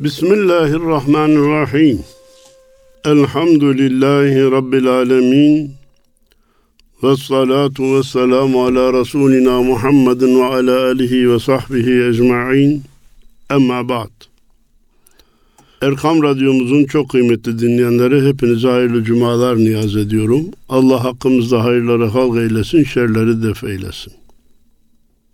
Bismillahirrahmanirrahim. 0.00 2.00
Elhamdülillahi 3.04 4.50
Rabbil 4.50 4.86
alemin. 4.86 5.70
Ve 7.02 7.16
salatu 7.16 7.96
ve 7.96 8.02
selamu 8.02 8.64
ala 8.64 8.92
Resulina 8.92 9.62
Muhammedin 9.62 10.40
ve 10.40 10.44
ala 10.44 10.86
alihi 10.86 11.32
ve 11.32 11.38
sahbihi 11.38 12.04
ecma'in. 12.04 12.82
Emma 13.50 13.88
ba'd. 13.88 14.10
Erkam 15.82 16.22
Radyomuzun 16.22 16.84
çok 16.84 17.10
kıymetli 17.10 17.58
dinleyenleri 17.58 18.28
hepinize 18.28 18.68
hayırlı 18.68 19.04
cumalar 19.04 19.56
niyaz 19.56 19.96
ediyorum. 19.96 20.44
Allah 20.68 21.04
hakkımızda 21.04 21.64
hayırları 21.64 22.06
halk 22.06 22.36
eylesin, 22.36 22.84
şerleri 22.84 23.42
def 23.42 23.64
eylesin. 23.64 24.12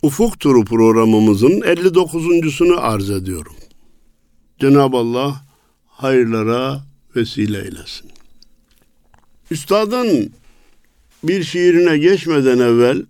Ufuk 0.01 0.39
Turu 0.39 0.65
programımızın 0.65 1.61
59.sunu 1.61 2.79
arz 2.79 3.09
ediyorum. 3.09 3.53
Cenab-ı 4.59 4.97
Allah 4.97 5.41
hayırlara 5.87 6.83
vesile 7.15 7.57
eylesin. 7.57 8.11
Üstadın 9.51 10.31
bir 11.23 11.43
şiirine 11.43 11.97
geçmeden 11.97 12.59
evvel 12.59 13.05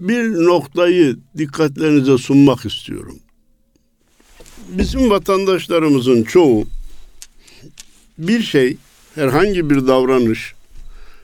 bir 0.00 0.22
noktayı 0.24 1.16
dikkatlerinize 1.38 2.18
sunmak 2.18 2.66
istiyorum. 2.66 3.18
Bizim 4.68 5.10
vatandaşlarımızın 5.10 6.22
çoğu 6.22 6.66
bir 8.18 8.42
şey, 8.42 8.76
herhangi 9.14 9.70
bir 9.70 9.86
davranış, 9.86 10.54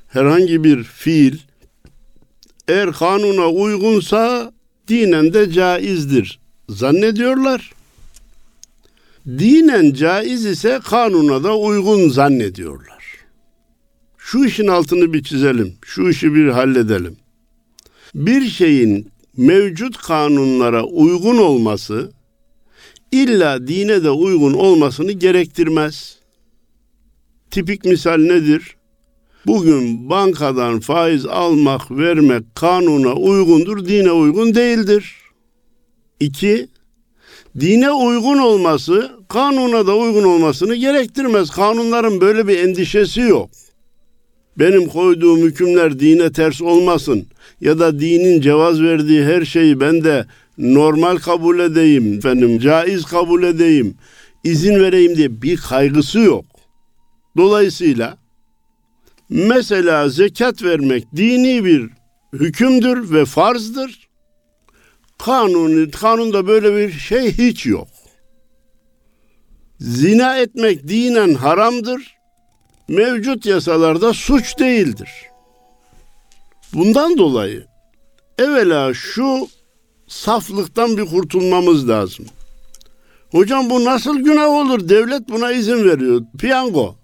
herhangi 0.09 0.65
bir 0.65 0.84
fiil 0.84 1.39
eğer 2.69 2.93
kanuna 2.93 3.48
uygunsa 3.48 4.53
dinen 4.89 5.34
de 5.34 5.53
caizdir 5.53 6.39
zannediyorlar. 6.69 7.73
Dinen 9.27 9.93
caiz 9.93 10.47
ise 10.47 10.81
kanuna 10.85 11.45
da 11.45 11.59
uygun 11.59 12.09
zannediyorlar. 12.09 13.05
Şu 14.19 14.45
işin 14.45 14.67
altını 14.67 15.12
bir 15.12 15.23
çizelim, 15.23 15.75
şu 15.84 16.09
işi 16.09 16.34
bir 16.34 16.48
halledelim. 16.48 17.17
Bir 18.15 18.48
şeyin 18.48 19.11
mevcut 19.37 19.97
kanunlara 19.97 20.84
uygun 20.84 21.39
olması 21.39 22.12
illa 23.12 23.69
dine 23.69 24.05
de 24.05 24.11
uygun 24.11 24.53
olmasını 24.53 25.12
gerektirmez. 25.12 26.19
Tipik 27.50 27.84
misal 27.84 28.17
nedir? 28.17 28.77
Bugün 29.47 30.11
bankadan 30.11 30.81
faiz 30.81 31.27
almak, 31.27 31.91
vermek 31.91 32.55
kanuna 32.55 33.15
uygundur, 33.15 33.87
dine 33.87 34.12
uygun 34.12 34.55
değildir. 34.55 35.17
İki, 36.20 36.69
dine 37.61 37.92
uygun 37.92 38.39
olması, 38.39 39.11
kanuna 39.28 39.86
da 39.86 39.97
uygun 39.97 40.25
olmasını 40.25 40.75
gerektirmez. 40.75 41.50
Kanunların 41.50 42.20
böyle 42.20 42.48
bir 42.48 42.59
endişesi 42.59 43.20
yok. 43.20 43.50
Benim 44.59 44.89
koyduğum 44.89 45.39
hükümler 45.39 46.00
dine 46.00 46.33
ters 46.33 46.62
olmasın 46.62 47.27
ya 47.61 47.78
da 47.78 48.00
dinin 48.00 48.41
cevaz 48.41 48.83
verdiği 48.83 49.25
her 49.25 49.44
şeyi 49.44 49.81
ben 49.81 50.05
de 50.05 50.27
normal 50.59 51.17
kabul 51.17 51.59
edeyim, 51.59 52.19
efendim 52.19 52.59
caiz 52.59 53.05
kabul 53.05 53.42
edeyim, 53.42 53.94
izin 54.44 54.75
vereyim 54.75 55.16
diye 55.16 55.42
bir 55.42 55.56
kaygısı 55.56 56.19
yok. 56.19 56.44
Dolayısıyla 57.37 58.19
mesela 59.28 60.09
zekat 60.09 60.62
vermek 60.62 61.05
dini 61.16 61.64
bir 61.64 61.91
hükümdür 62.33 63.12
ve 63.12 63.25
farzdır. 63.25 64.02
Kanun, 65.25 65.91
kanunda 65.91 66.47
böyle 66.47 66.77
bir 66.77 66.92
şey 66.92 67.33
hiç 67.33 67.67
yok. 67.67 67.89
Zina 69.81 70.39
etmek 70.39 70.89
dinen 70.89 71.34
haramdır. 71.34 72.17
Mevcut 72.89 73.47
yasalarda 73.47 74.12
suç 74.12 74.59
değildir. 74.59 75.11
Bundan 76.75 77.19
dolayı 77.19 77.66
evvela 78.38 78.94
şu 78.94 79.49
saflıktan 80.09 80.97
bir 80.97 81.06
kurtulmamız 81.06 81.89
lazım. 81.89 82.27
Hocam 83.31 83.71
bu 83.71 83.84
nasıl 83.84 84.19
günah 84.19 84.49
olur? 84.49 84.89
Devlet 84.89 85.28
buna 85.28 85.53
izin 85.53 85.84
veriyor. 85.84 86.22
Piyango. 86.39 86.94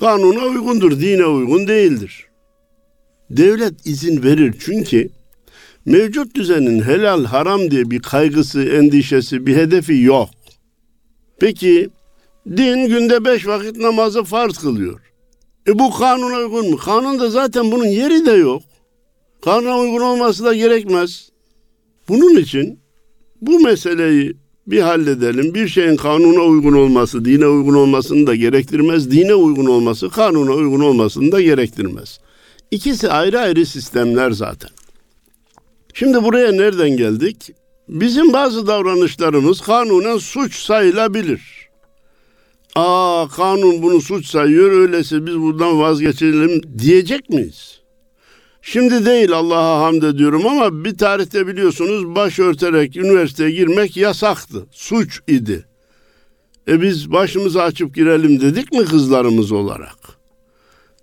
Kanuna 0.00 0.44
uygundur, 0.44 1.00
dine 1.00 1.26
uygun 1.26 1.66
değildir. 1.66 2.26
Devlet 3.30 3.86
izin 3.86 4.22
verir 4.22 4.54
çünkü 4.64 5.19
mevcut 5.86 6.34
düzenin 6.34 6.82
helal 6.82 7.24
haram 7.24 7.70
diye 7.70 7.90
bir 7.90 8.02
kaygısı, 8.02 8.62
endişesi, 8.62 9.46
bir 9.46 9.56
hedefi 9.56 10.00
yok. 10.00 10.30
Peki 11.40 11.90
din 12.46 12.88
günde 12.88 13.24
beş 13.24 13.46
vakit 13.46 13.76
namazı 13.76 14.24
farz 14.24 14.58
kılıyor. 14.58 15.00
E 15.68 15.78
bu 15.78 15.90
kanuna 15.90 16.38
uygun 16.38 16.70
mu? 16.70 16.76
Kanunda 16.76 17.30
zaten 17.30 17.72
bunun 17.72 17.86
yeri 17.86 18.26
de 18.26 18.32
yok. 18.32 18.62
Kanuna 19.44 19.78
uygun 19.78 20.00
olması 20.00 20.44
da 20.44 20.54
gerekmez. 20.54 21.30
Bunun 22.08 22.36
için 22.36 22.78
bu 23.42 23.60
meseleyi 23.60 24.36
bir 24.66 24.80
halledelim. 24.80 25.54
Bir 25.54 25.68
şeyin 25.68 25.96
kanuna 25.96 26.42
uygun 26.42 26.72
olması, 26.72 27.24
dine 27.24 27.46
uygun 27.46 27.74
olmasını 27.74 28.26
da 28.26 28.34
gerektirmez. 28.34 29.10
Dine 29.10 29.34
uygun 29.34 29.66
olması, 29.66 30.10
kanuna 30.10 30.52
uygun 30.52 30.80
olmasını 30.80 31.32
da 31.32 31.40
gerektirmez. 31.40 32.20
İkisi 32.70 33.10
ayrı 33.10 33.40
ayrı 33.40 33.66
sistemler 33.66 34.30
zaten. 34.30 34.70
Şimdi 35.94 36.24
buraya 36.24 36.52
nereden 36.52 36.96
geldik? 36.96 37.50
Bizim 37.88 38.32
bazı 38.32 38.66
davranışlarımız 38.66 39.60
kanunen 39.60 40.18
suç 40.18 40.54
sayılabilir. 40.54 41.40
Aa 42.74 43.28
kanun 43.36 43.82
bunu 43.82 44.00
suç 44.00 44.26
sayıyor 44.26 44.70
öyleyse 44.72 45.26
biz 45.26 45.38
buradan 45.38 45.80
vazgeçelim 45.80 46.78
diyecek 46.78 47.28
miyiz? 47.28 47.80
Şimdi 48.62 49.06
değil 49.06 49.32
Allah'a 49.32 49.80
hamd 49.80 50.02
ediyorum 50.02 50.46
ama 50.46 50.84
bir 50.84 50.98
tarihte 50.98 51.46
biliyorsunuz 51.46 52.14
baş 52.14 52.38
örterek 52.38 52.96
üniversiteye 52.96 53.50
girmek 53.50 53.96
yasaktı. 53.96 54.66
Suç 54.70 55.20
idi. 55.28 55.66
E 56.68 56.82
biz 56.82 57.12
başımızı 57.12 57.62
açıp 57.62 57.94
girelim 57.94 58.40
dedik 58.40 58.72
mi 58.72 58.84
kızlarımız 58.84 59.52
olarak? 59.52 59.96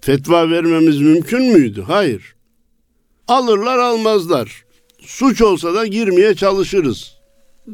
Fetva 0.01 0.49
vermemiz 0.49 1.01
mümkün 1.01 1.43
müydü? 1.43 1.81
Hayır. 1.81 2.35
Alırlar 3.27 3.77
almazlar. 3.77 4.66
Suç 5.07 5.41
olsa 5.41 5.73
da 5.73 5.87
girmeye 5.87 6.35
çalışırız. 6.35 7.17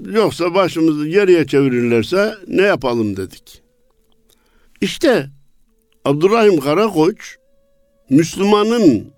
Yoksa 0.05 0.53
başımızı 0.53 1.07
geriye 1.07 1.47
çevirirlerse 1.47 2.35
ne 2.47 2.61
yapalım 2.61 3.17
dedik. 3.17 3.61
İşte 4.81 5.29
Abdurrahim 6.05 6.59
Karakoç 6.59 7.37
Müslümanın 8.09 9.13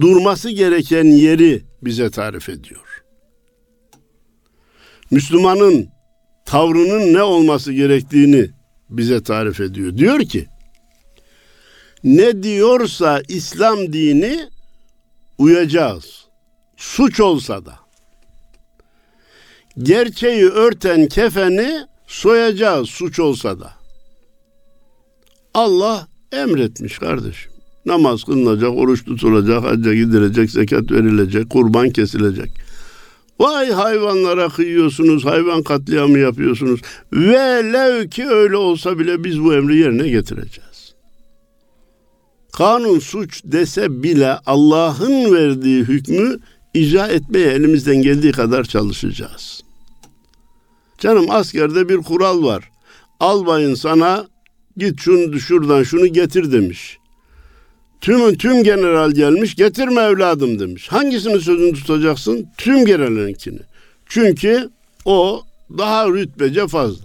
durması 0.00 0.50
gereken 0.50 1.04
yeri 1.04 1.62
bize 1.82 2.10
tarif 2.10 2.48
ediyor. 2.48 3.04
Müslümanın 5.10 5.88
tavrının 6.46 7.14
ne 7.14 7.22
olması 7.22 7.72
gerektiğini 7.72 8.50
bize 8.90 9.22
tarif 9.22 9.60
ediyor. 9.60 9.96
Diyor 9.96 10.20
ki 10.20 10.46
ne 12.04 12.42
diyorsa 12.42 13.22
İslam 13.28 13.92
dini 13.92 14.48
uyacağız. 15.38 16.29
Suç 16.80 17.20
olsa 17.20 17.66
da. 17.66 17.78
Gerçeği 19.78 20.44
örten 20.44 21.08
kefeni 21.08 21.86
soyacağız 22.06 22.88
suç 22.88 23.18
olsa 23.20 23.60
da. 23.60 23.72
Allah 25.54 26.08
emretmiş 26.32 26.98
kardeşim. 26.98 27.52
Namaz 27.86 28.24
kılınacak, 28.24 28.70
oruç 28.70 29.04
tutulacak, 29.04 29.64
hacca 29.64 29.94
gidilecek, 29.94 30.50
zekat 30.50 30.90
verilecek, 30.90 31.50
kurban 31.50 31.90
kesilecek. 31.90 32.50
Vay 33.40 33.70
hayvanlara 33.70 34.48
kıyıyorsunuz, 34.48 35.24
hayvan 35.24 35.62
katliamı 35.62 36.18
yapıyorsunuz. 36.18 36.80
Velev 37.12 38.08
ki 38.08 38.28
öyle 38.28 38.56
olsa 38.56 38.98
bile 38.98 39.24
biz 39.24 39.44
bu 39.44 39.54
emri 39.54 39.76
yerine 39.76 40.08
getireceğiz. 40.08 40.94
Kanun 42.52 42.98
suç 42.98 43.42
dese 43.44 44.02
bile 44.02 44.38
Allah'ın 44.46 45.34
verdiği 45.34 45.82
hükmü 45.82 46.38
icra 46.74 47.06
etmeye 47.06 47.48
elimizden 47.48 48.02
geldiği 48.02 48.32
kadar 48.32 48.64
çalışacağız. 48.64 49.62
Canım 50.98 51.30
askerde 51.30 51.88
bir 51.88 51.96
kural 51.96 52.42
var. 52.42 52.70
Albayın 53.20 53.74
sana 53.74 54.28
git 54.76 55.00
şunu 55.00 55.40
şuradan 55.40 55.82
şunu 55.82 56.06
getir 56.06 56.52
demiş. 56.52 56.98
Tüm 58.00 58.36
tüm 58.36 58.64
general 58.64 59.10
gelmiş 59.10 59.54
getirme 59.54 60.02
evladım 60.02 60.58
demiş. 60.58 60.88
Hangisini 60.88 61.40
sözünü 61.40 61.72
tutacaksın? 61.72 62.48
Tüm 62.58 62.86
generalinkini. 62.86 63.60
Çünkü 64.06 64.70
o 65.04 65.42
daha 65.78 66.08
rütbece 66.08 66.68
fazla. 66.68 67.04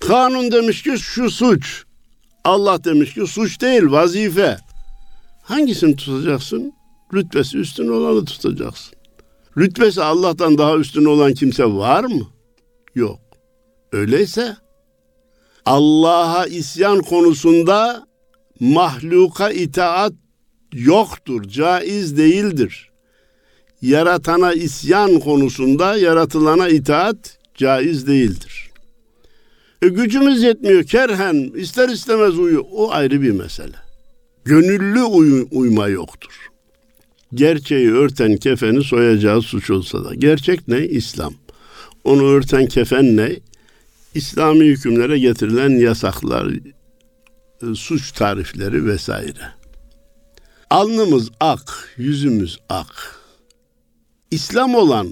Kanun 0.00 0.52
demiş 0.52 0.82
ki 0.82 0.98
şu 0.98 1.30
suç. 1.30 1.84
Allah 2.44 2.84
demiş 2.84 3.14
ki 3.14 3.26
suç 3.26 3.60
değil 3.60 3.82
vazife. 3.90 4.56
Hangisini 5.42 5.96
tutacaksın? 5.96 6.72
Rütbesi 7.14 7.58
üstün 7.58 7.88
olanı 7.88 8.24
tutacaksın. 8.24 8.94
Rütbesi 9.58 10.02
Allah'tan 10.02 10.58
daha 10.58 10.76
üstün 10.76 11.04
olan 11.04 11.34
kimse 11.34 11.64
var 11.64 12.04
mı? 12.04 12.26
Yok. 12.94 13.20
Öyleyse 13.92 14.56
Allah'a 15.64 16.46
isyan 16.46 17.00
konusunda 17.00 18.06
mahluka 18.60 19.50
itaat 19.50 20.12
yoktur, 20.72 21.42
caiz 21.48 22.16
değildir. 22.16 22.90
Yaratana 23.82 24.52
isyan 24.52 25.20
konusunda 25.20 25.96
yaratılana 25.96 26.68
itaat 26.68 27.38
caiz 27.54 28.06
değildir. 28.06 28.70
E, 29.82 29.88
gücümüz 29.88 30.42
yetmiyor 30.42 30.84
kerhen 30.84 31.52
ister 31.56 31.88
istemez 31.88 32.38
uyu 32.38 32.60
o 32.72 32.90
ayrı 32.90 33.22
bir 33.22 33.30
mesele. 33.30 33.76
Gönüllü 34.44 35.02
uy- 35.02 35.46
uyma 35.50 35.88
yoktur. 35.88 36.48
Gerçeği 37.34 37.92
örten 37.92 38.36
kefeni 38.36 38.84
soyacağı 38.84 39.42
suç 39.42 39.70
olsa 39.70 40.04
da. 40.04 40.14
Gerçek 40.14 40.68
ne? 40.68 40.78
İslam. 40.78 41.34
Onu 42.04 42.24
örten 42.24 42.66
kefen 42.66 43.16
ne? 43.16 43.36
İslami 44.14 44.64
hükümlere 44.64 45.18
getirilen 45.18 45.70
yasaklar, 45.70 46.46
e, 46.46 47.74
suç 47.74 48.12
tarifleri 48.12 48.86
vesaire. 48.86 49.52
Alnımız 50.70 51.30
ak, 51.40 51.94
yüzümüz 51.96 52.58
ak. 52.68 53.20
İslam 54.30 54.74
olan 54.74 55.08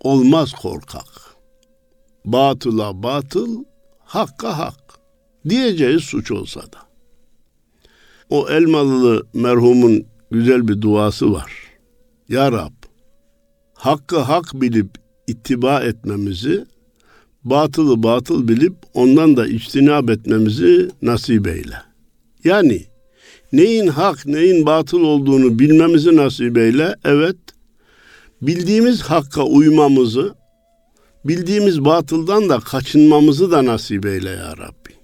olmaz 0.00 0.52
korkak. 0.52 1.34
Batıla 2.24 3.02
batıl, 3.02 3.64
hakka 3.98 4.58
hak 4.58 4.98
diyeceği 5.48 6.00
suç 6.00 6.30
olsa 6.30 6.60
da. 6.60 6.78
O 8.30 8.48
Elmalılı 8.48 9.26
merhumun 9.34 10.13
güzel 10.34 10.68
bir 10.68 10.80
duası 10.80 11.32
var. 11.32 11.52
Ya 12.28 12.52
Rab, 12.52 12.72
hakkı 13.74 14.18
hak 14.18 14.50
bilip 14.54 14.88
ittiba 15.26 15.80
etmemizi, 15.80 16.64
batılı 17.44 18.02
batıl 18.02 18.48
bilip 18.48 18.74
ondan 18.94 19.36
da 19.36 19.46
içtinab 19.46 20.08
etmemizi 20.08 20.90
nasip 21.02 21.46
eyle. 21.46 21.76
Yani 22.44 22.82
neyin 23.52 23.86
hak, 23.86 24.26
neyin 24.26 24.66
batıl 24.66 25.00
olduğunu 25.00 25.58
bilmemizi 25.58 26.16
nasip 26.16 26.58
eyle. 26.58 26.94
Evet, 27.04 27.36
bildiğimiz 28.42 29.02
hakka 29.02 29.42
uymamızı, 29.42 30.34
bildiğimiz 31.24 31.84
batıldan 31.84 32.48
da 32.48 32.60
kaçınmamızı 32.60 33.50
da 33.50 33.64
nasip 33.64 34.06
eyle 34.06 34.30
ya 34.30 34.56
Rabbi. 34.56 34.94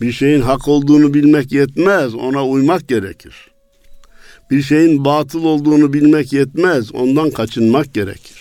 Bir 0.00 0.12
şeyin 0.12 0.40
hak 0.40 0.68
olduğunu 0.68 1.14
bilmek 1.14 1.52
yetmez, 1.52 2.14
ona 2.14 2.46
uymak 2.46 2.88
gerekir. 2.88 3.55
Bir 4.50 4.62
şeyin 4.62 5.04
batıl 5.04 5.44
olduğunu 5.44 5.92
bilmek 5.92 6.32
yetmez, 6.32 6.94
ondan 6.94 7.30
kaçınmak 7.30 7.94
gerekir. 7.94 8.36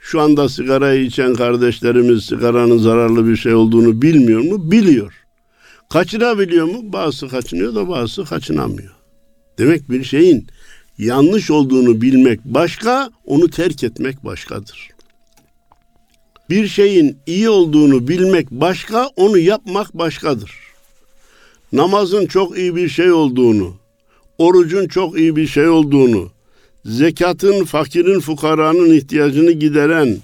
Şu 0.00 0.20
anda 0.20 0.48
sigarayı 0.48 1.04
içen 1.04 1.34
kardeşlerimiz 1.34 2.24
sigaranın 2.24 2.78
zararlı 2.78 3.28
bir 3.28 3.36
şey 3.36 3.54
olduğunu 3.54 4.02
bilmiyor 4.02 4.40
mu? 4.40 4.70
Biliyor. 4.70 5.12
Kaçınabiliyor 5.90 6.66
mu? 6.66 6.92
Bazısı 6.92 7.28
kaçınıyor 7.28 7.74
da 7.74 7.88
bazısı 7.88 8.24
kaçınamıyor. 8.24 8.92
Demek 9.58 9.90
bir 9.90 10.04
şeyin 10.04 10.46
yanlış 10.98 11.50
olduğunu 11.50 12.00
bilmek 12.00 12.44
başka, 12.44 13.10
onu 13.24 13.50
terk 13.50 13.84
etmek 13.84 14.24
başkadır. 14.24 14.88
Bir 16.50 16.68
şeyin 16.68 17.18
iyi 17.26 17.48
olduğunu 17.48 18.08
bilmek 18.08 18.50
başka, 18.50 19.06
onu 19.16 19.38
yapmak 19.38 19.94
başkadır. 19.98 20.52
Namazın 21.72 22.26
çok 22.26 22.58
iyi 22.58 22.76
bir 22.76 22.88
şey 22.88 23.12
olduğunu, 23.12 23.74
orucun 24.38 24.88
çok 24.88 25.18
iyi 25.18 25.36
bir 25.36 25.46
şey 25.46 25.68
olduğunu, 25.68 26.30
zekatın 26.84 27.64
fakirin 27.64 28.20
fukaranın 28.20 28.94
ihtiyacını 28.94 29.52
gideren 29.52 30.16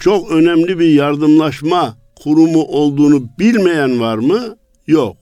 çok 0.00 0.30
önemli 0.30 0.78
bir 0.78 0.90
yardımlaşma 0.90 1.96
kurumu 2.16 2.62
olduğunu 2.62 3.28
bilmeyen 3.38 4.00
var 4.00 4.18
mı? 4.18 4.56
Yok. 4.86 5.16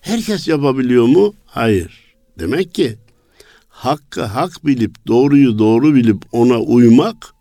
Herkes 0.00 0.48
yapabiliyor 0.48 1.06
mu? 1.06 1.34
Hayır. 1.46 2.14
Demek 2.38 2.74
ki 2.74 2.96
hakkı 3.68 4.22
hak 4.22 4.66
bilip 4.66 5.06
doğruyu 5.06 5.58
doğru 5.58 5.94
bilip 5.94 6.22
ona 6.32 6.60
uymak 6.60 7.34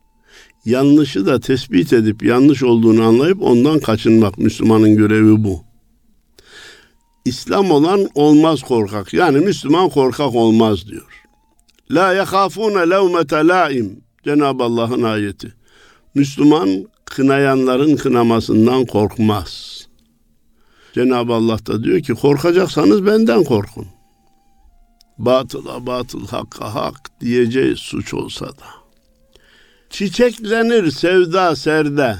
yanlışı 0.65 1.25
da 1.25 1.39
tespit 1.39 1.93
edip 1.93 2.23
yanlış 2.23 2.63
olduğunu 2.63 3.03
anlayıp 3.03 3.43
ondan 3.43 3.79
kaçınmak 3.79 4.37
Müslümanın 4.37 4.95
görevi 4.95 5.43
bu. 5.43 5.68
İslam 7.29 7.71
olan 7.71 8.09
olmaz 8.15 8.61
korkak. 8.61 9.13
Yani 9.13 9.37
Müslüman 9.39 9.89
korkak 9.89 10.35
olmaz 10.35 10.87
diyor. 10.87 11.23
La 11.91 12.13
yahafune 12.13 12.89
levmete 12.89 13.47
laim. 13.47 14.03
Cenab-ı 14.25 14.63
Allah'ın 14.63 15.03
ayeti. 15.03 15.53
Müslüman 16.15 16.85
kınayanların 17.05 17.95
kınamasından 17.95 18.85
korkmaz. 18.85 19.81
Cenab-ı 20.93 21.33
Allah 21.33 21.65
da 21.65 21.83
diyor 21.83 22.01
ki 22.01 22.13
korkacaksanız 22.13 23.05
benden 23.05 23.43
korkun. 23.43 23.87
Batıla 25.17 25.85
batıl, 25.85 26.27
hakka 26.27 26.73
hak 26.75 27.21
diyeceği 27.21 27.75
suç 27.75 28.13
olsa 28.13 28.45
da. 28.45 28.69
Çiçeklenir 29.89 30.91
sevda 30.91 31.55
serde. 31.55 32.15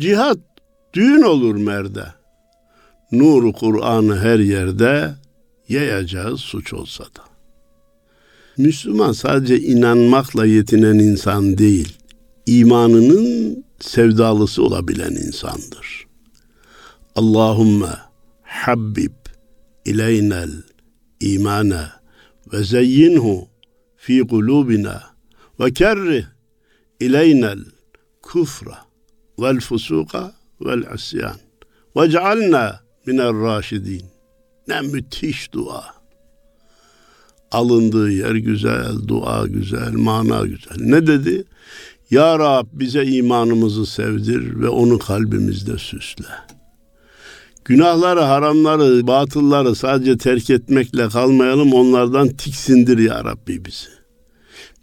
Cihat 0.00 0.38
düğün 0.94 1.22
olur 1.22 1.56
merde. 1.56 2.21
Nuru 3.12 3.52
Kur'an'ı 3.52 4.18
her 4.18 4.38
yerde 4.38 5.14
yayacağız 5.68 6.40
suç 6.40 6.72
olsa 6.72 7.04
da. 7.04 7.24
Müslüman 8.58 9.12
sadece 9.12 9.60
inanmakla 9.60 10.46
yetinen 10.46 10.98
insan 10.98 11.58
değil, 11.58 11.96
imanının 12.46 13.64
sevdalısı 13.80 14.62
olabilen 14.62 15.10
insandır. 15.10 16.06
Allahümme 17.16 17.98
habbib 18.42 19.12
ileynel 19.84 20.50
imane 21.20 21.82
ve 22.52 22.64
zeyyinhu 22.64 23.48
fi 23.96 24.26
kulubina 24.26 25.02
ve 25.60 25.72
kerrih 25.72 26.24
ileynel 27.00 27.58
kufra 28.22 28.78
vel 29.38 29.60
fusuka 29.60 30.34
vel 30.60 30.94
isyan 30.94 31.36
ve 31.96 32.10
cealna 32.10 32.81
minel 33.06 33.42
raşidin. 33.42 34.02
Ne 34.68 34.80
müthiş 34.80 35.52
dua. 35.52 35.84
Alındığı 37.52 38.10
yer 38.10 38.34
güzel, 38.34 39.08
dua 39.08 39.46
güzel, 39.46 39.92
mana 39.92 40.40
güzel. 40.40 40.76
Ne 40.78 41.06
dedi? 41.06 41.44
Ya 42.10 42.38
Rab 42.38 42.66
bize 42.72 43.04
imanımızı 43.04 43.86
sevdir 43.86 44.60
ve 44.60 44.68
onu 44.68 44.98
kalbimizde 44.98 45.78
süsle. 45.78 46.26
Günahları, 47.64 48.20
haramları, 48.20 49.06
batılları 49.06 49.74
sadece 49.74 50.18
terk 50.18 50.50
etmekle 50.50 51.08
kalmayalım, 51.08 51.72
onlardan 51.72 52.28
tiksindir 52.28 52.98
ya 52.98 53.24
Rabbi 53.24 53.64
bizi. 53.64 53.88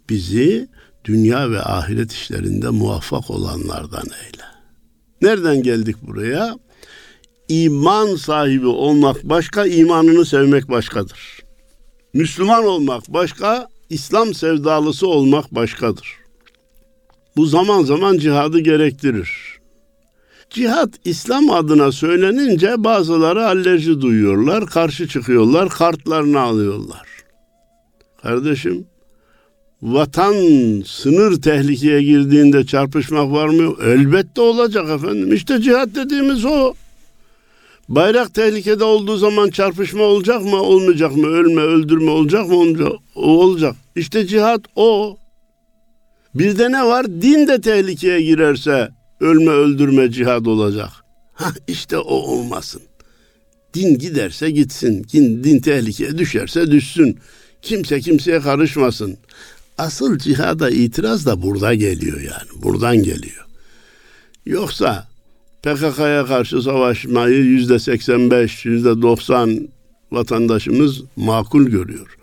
Bizi 0.08 0.68
dünya 1.04 1.50
ve 1.50 1.62
ahiret 1.62 2.12
işlerinde 2.12 2.68
muvaffak 2.68 3.30
olanlardan 3.30 4.06
eyle. 4.06 4.44
Nereden 5.22 5.62
geldik 5.62 5.96
buraya? 6.02 6.58
İman 7.50 8.16
sahibi 8.16 8.66
olmak 8.66 9.24
başka, 9.24 9.66
imanını 9.66 10.26
sevmek 10.26 10.70
başkadır. 10.70 11.38
Müslüman 12.14 12.64
olmak 12.64 13.08
başka, 13.08 13.68
İslam 13.88 14.34
sevdalısı 14.34 15.06
olmak 15.06 15.54
başkadır. 15.54 16.08
Bu 17.36 17.46
zaman 17.46 17.82
zaman 17.82 18.18
cihadı 18.18 18.60
gerektirir. 18.60 19.30
Cihat 20.50 20.90
İslam 21.04 21.50
adına 21.50 21.92
söylenince 21.92 22.84
bazıları 22.84 23.46
alerji 23.46 24.00
duyuyorlar, 24.00 24.66
karşı 24.66 25.08
çıkıyorlar, 25.08 25.68
kartlarını 25.68 26.40
alıyorlar. 26.40 27.06
Kardeşim, 28.22 28.86
vatan 29.82 30.34
sınır 30.86 31.42
tehlikeye 31.42 32.02
girdiğinde 32.02 32.66
çarpışmak 32.66 33.32
var 33.32 33.48
mı? 33.48 33.74
Elbette 33.84 34.40
olacak 34.40 34.90
efendim. 34.90 35.32
İşte 35.32 35.60
cihat 35.62 35.94
dediğimiz 35.94 36.44
o. 36.44 36.74
Bayrak 37.90 38.34
tehlikede 38.34 38.84
olduğu 38.84 39.16
zaman 39.16 39.50
çarpışma 39.50 40.02
olacak 40.02 40.42
mı, 40.42 40.56
olmayacak 40.56 41.16
mı? 41.16 41.26
Ölme, 41.26 41.60
öldürme 41.60 42.10
olacak 42.10 42.48
mı? 42.48 42.54
Olmayacak. 42.56 42.92
O 43.14 43.22
olacak. 43.22 43.76
İşte 43.96 44.26
cihat 44.26 44.60
o. 44.76 45.16
Bir 46.34 46.58
de 46.58 46.72
ne 46.72 46.84
var? 46.84 47.06
Din 47.06 47.48
de 47.48 47.60
tehlikeye 47.60 48.22
girerse 48.22 48.88
ölme, 49.20 49.50
öldürme 49.50 50.10
cihad 50.10 50.46
olacak. 50.46 50.90
Ha 51.32 51.52
işte 51.68 51.98
o 51.98 52.14
olmasın. 52.14 52.82
Din 53.74 53.98
giderse 53.98 54.50
gitsin. 54.50 55.06
Din, 55.12 55.44
din 55.44 55.58
tehlikeye 55.58 56.18
düşerse 56.18 56.70
düşsün. 56.70 57.18
Kimse 57.62 58.00
kimseye 58.00 58.40
karışmasın. 58.40 59.18
Asıl 59.78 60.18
cihada 60.18 60.70
itiraz 60.70 61.26
da 61.26 61.42
burada 61.42 61.74
geliyor 61.74 62.20
yani. 62.20 62.62
Buradan 62.62 62.96
geliyor. 63.02 63.46
Yoksa 64.46 65.09
PKK'ya 65.62 66.26
karşı 66.26 66.62
savaşmayı 66.62 67.44
yüzde 67.44 67.78
85, 67.78 68.64
yüzde 68.64 69.02
90 69.02 69.68
vatandaşımız 70.12 71.02
makul 71.16 71.66
görüyor. 71.66 72.16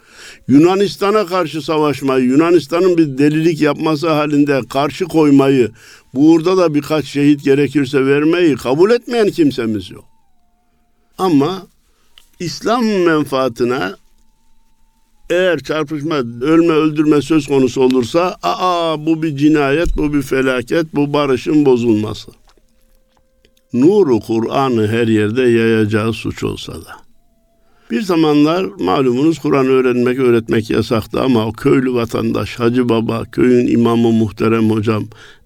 Yunanistan'a 0.48 1.26
karşı 1.26 1.62
savaşmayı, 1.62 2.26
Yunanistan'ın 2.26 2.98
bir 2.98 3.18
delilik 3.18 3.62
yapması 3.62 4.10
halinde 4.10 4.62
karşı 4.70 5.06
koymayı, 5.06 5.72
burada 6.14 6.58
da 6.58 6.74
birkaç 6.74 7.06
şehit 7.06 7.44
gerekirse 7.44 8.06
vermeyi 8.06 8.56
kabul 8.56 8.92
etmeyen 8.92 9.30
kimsemiz 9.30 9.92
yok. 9.92 10.06
Ama 11.18 11.68
İslam 12.40 12.86
menfaatine 12.86 13.92
eğer 15.30 15.60
çarpışma, 15.60 16.16
ölme, 16.42 16.74
öldürme 16.74 17.22
söz 17.22 17.48
konusu 17.48 17.82
olursa 17.82 18.38
aa 18.44 19.06
bu 19.06 19.24
bir 19.24 19.38
cinayet, 19.38 19.98
bu 19.98 20.14
bir 20.14 20.22
felaket, 20.22 20.96
bu 20.96 21.14
barışın 21.14 21.66
bozulması. 21.66 22.32
Nuru 23.74 24.20
Kur'an'ı 24.20 24.88
her 24.88 25.08
yerde 25.08 25.42
yayacağı 25.42 26.14
suç 26.14 26.44
olsa 26.44 26.74
da. 26.74 27.08
Bir 27.92 28.02
zamanlar 28.02 28.64
malumunuz 28.64 29.40
Kur'an 29.40 29.66
öğrenmek, 29.66 30.20
öğretmek 30.20 30.70
yasaktı 30.70 31.22
ama 31.22 31.46
o 31.46 31.52
köylü 31.54 31.94
vatandaş, 31.94 32.60
Hacı 32.60 32.90
Baba, 32.90 33.24
köyün 33.24 33.68
imamı 33.68 34.12
muhterem 34.12 34.70
hocam, 34.70 35.04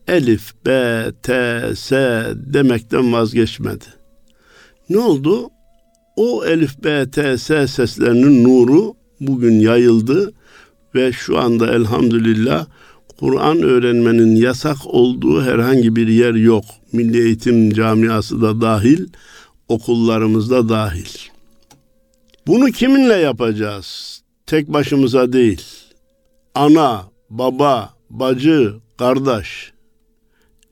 Elif, 0.08 0.52
B, 0.66 1.04
T, 1.24 1.62
S 1.76 2.24
demekten 2.36 3.14
vazgeçmedi. 3.14 3.86
Ne 4.90 5.00
oldu? 5.00 5.50
O 6.16 6.46
Elif, 6.46 6.84
B, 6.84 7.12
T, 7.12 7.38
S 7.38 7.68
seslerinin 7.68 8.44
nuru 8.44 8.94
bugün 9.20 9.60
yayıldı 9.60 10.34
ve 10.96 11.12
şu 11.12 11.40
anda 11.40 11.74
elhamdülillah 11.74 12.66
Kur'an 13.20 13.62
öğrenmenin 13.62 14.36
yasak 14.36 14.78
olduğu 14.86 15.44
herhangi 15.44 15.96
bir 15.96 16.08
yer 16.08 16.34
yok. 16.34 16.66
Milli 16.94 17.24
Eğitim 17.26 17.74
Camiası 17.74 18.42
da 18.42 18.62
dahil, 18.62 19.08
okullarımızda 19.68 20.70
dahil. 20.70 21.18
Bunu 22.48 22.72
kiminle 22.72 23.14
yapacağız? 23.14 24.22
Tek 24.46 24.68
başımıza 24.68 25.34
değil. 25.34 25.62
Ana, 26.56 27.06
baba, 27.30 27.94
bacı, 28.10 28.74
kardeş. 28.98 29.72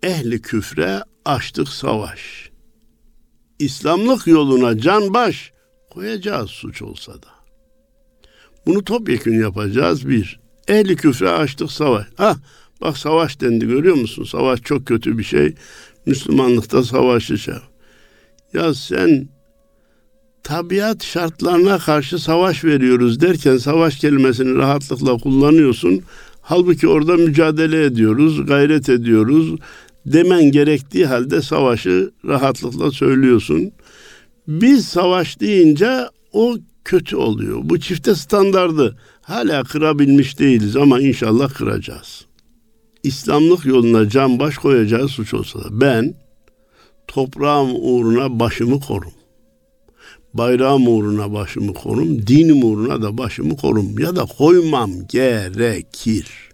Ehli 0.03 0.41
küfre 0.41 1.03
açtık 1.25 1.67
savaş. 1.67 2.49
İslamlık 3.59 4.27
yoluna 4.27 4.77
can 4.77 5.13
baş 5.13 5.51
koyacağız 5.89 6.49
suç 6.49 6.81
olsa 6.81 7.13
da. 7.13 7.39
Bunu 8.65 8.83
topyekün 8.83 9.41
yapacağız 9.41 10.09
bir. 10.09 10.39
Ehli 10.67 10.95
küfre 10.95 11.29
açtık 11.29 11.71
savaş. 11.71 12.05
Ha 12.17 12.35
bak 12.81 12.97
savaş 12.97 13.41
dendi 13.41 13.67
görüyor 13.67 13.95
musun? 13.95 14.23
Savaş 14.23 14.61
çok 14.61 14.85
kötü 14.85 15.17
bir 15.17 15.23
şey. 15.23 15.55
Müslümanlıkta 16.09 16.83
savaşacağım. 16.83 17.61
Ya 18.53 18.73
sen 18.73 19.29
tabiat 20.43 21.03
şartlarına 21.03 21.77
karşı 21.77 22.19
savaş 22.19 22.63
veriyoruz 22.63 23.21
derken 23.21 23.57
savaş 23.57 23.99
kelimesini 23.99 24.55
rahatlıkla 24.55 25.17
kullanıyorsun. 25.17 26.01
Halbuki 26.41 26.87
orada 26.87 27.17
mücadele 27.17 27.83
ediyoruz, 27.83 28.45
gayret 28.45 28.89
ediyoruz. 28.89 29.55
Demen 30.05 30.51
gerektiği 30.51 31.05
halde 31.05 31.41
savaşı 31.41 32.11
rahatlıkla 32.25 32.91
söylüyorsun. 32.91 33.71
Biz 34.47 34.85
savaş 34.85 35.39
deyince 35.39 36.07
o 36.33 36.57
kötü 36.85 37.15
oluyor. 37.15 37.59
Bu 37.63 37.79
çifte 37.79 38.15
standardı 38.15 38.97
hala 39.21 39.63
kırabilmiş 39.63 40.39
değiliz 40.39 40.75
ama 40.75 40.99
inşallah 40.99 41.53
kıracağız. 41.53 42.28
İslamlık 43.03 43.65
yoluna 43.65 44.09
can 44.09 44.39
baş 44.39 44.57
koyacağız 44.57 45.11
suç 45.11 45.33
olsa 45.33 45.59
da 45.59 45.81
ben 45.81 46.15
toprağım 47.07 47.69
uğruna 47.75 48.39
başımı 48.39 48.79
korum. 48.79 49.13
Bayrağım 50.33 50.87
uğruna 50.87 51.33
başımı 51.33 51.73
korum, 51.73 52.27
dinim 52.27 52.63
uğruna 52.63 53.01
da 53.01 53.17
başımı 53.17 53.57
korum 53.57 53.99
ya 53.99 54.15
da 54.15 54.25
koymam 54.25 54.91
gerekir. 55.07 56.49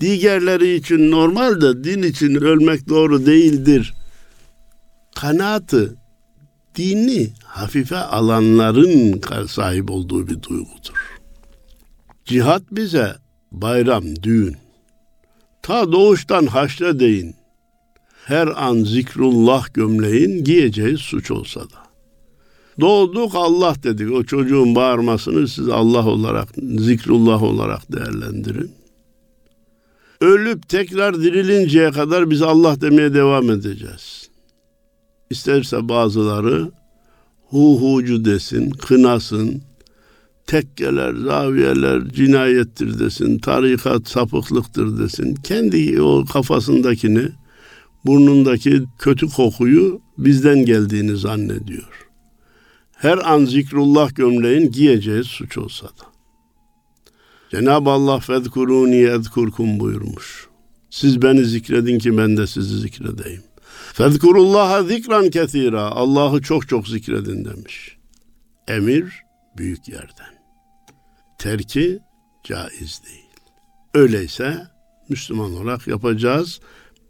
Diğerleri 0.00 0.74
için 0.74 1.10
normal 1.10 1.60
de 1.60 1.84
din 1.84 2.02
için 2.02 2.34
ölmek 2.34 2.88
doğru 2.88 3.26
değildir. 3.26 3.94
Kanaatı 5.14 5.96
dini 6.74 7.30
hafife 7.44 7.96
alanların 7.96 9.20
sahip 9.46 9.90
olduğu 9.90 10.26
bir 10.26 10.42
duygudur. 10.42 11.18
Cihat 12.24 12.62
bize 12.72 13.16
bayram, 13.52 14.04
düğün. 14.22 14.56
Ta 15.68 15.92
doğuştan 15.92 16.46
haşre 16.46 17.00
deyin. 17.00 17.34
Her 18.24 18.46
an 18.46 18.84
zikrullah 18.84 19.74
gömleğin 19.74 20.44
giyeceği 20.44 20.96
suç 20.96 21.30
olsa 21.30 21.60
da. 21.60 21.78
Doğduk 22.80 23.34
Allah 23.34 23.74
dedik. 23.82 24.12
O 24.12 24.24
çocuğun 24.24 24.74
bağırmasını 24.74 25.48
siz 25.48 25.68
Allah 25.68 26.06
olarak, 26.06 26.48
zikrullah 26.78 27.42
olarak 27.42 27.92
değerlendirin. 27.92 28.72
Ölüp 30.20 30.68
tekrar 30.68 31.22
dirilinceye 31.22 31.90
kadar 31.90 32.30
biz 32.30 32.42
Allah 32.42 32.80
demeye 32.80 33.14
devam 33.14 33.50
edeceğiz. 33.50 34.28
İsterse 35.30 35.88
bazıları 35.88 36.70
hu 37.46 37.80
hucu 37.82 38.24
desin, 38.24 38.70
kınasın, 38.70 39.62
tekkeler, 40.48 41.14
zaviyeler 41.14 42.08
cinayettir 42.08 42.98
desin, 42.98 43.38
tarikat 43.38 44.08
sapıklıktır 44.08 44.98
desin. 44.98 45.34
Kendi 45.34 46.02
o 46.02 46.24
kafasındakini, 46.24 47.28
burnundaki 48.06 48.84
kötü 48.98 49.28
kokuyu 49.28 50.00
bizden 50.18 50.64
geldiğini 50.64 51.16
zannediyor. 51.16 52.08
Her 52.92 53.18
an 53.32 53.44
zikrullah 53.44 54.14
gömleğin 54.14 54.70
giyeceği 54.70 55.24
suç 55.24 55.58
olsa 55.58 55.86
da. 55.86 56.08
Cenab-ı 57.50 57.90
Allah 57.90 58.18
fezkuruni 58.18 58.96
ezkurkum 58.96 59.80
buyurmuş. 59.80 60.48
Siz 60.90 61.22
beni 61.22 61.44
zikredin 61.44 61.98
ki 61.98 62.18
ben 62.18 62.36
de 62.36 62.46
sizi 62.46 62.78
zikredeyim. 62.78 63.42
Fezkurullaha 63.92 64.82
zikran 64.82 65.30
kesira. 65.30 65.82
Allah'ı 65.82 66.42
çok 66.42 66.68
çok 66.68 66.88
zikredin 66.88 67.44
demiş. 67.44 67.96
Emir 68.68 69.22
büyük 69.58 69.88
yerden. 69.88 70.37
Terki 71.38 71.98
caiz 72.44 73.00
değil. 73.06 73.26
Öyleyse 73.94 74.66
Müslüman 75.08 75.54
olarak 75.54 75.86
yapacağız. 75.86 76.60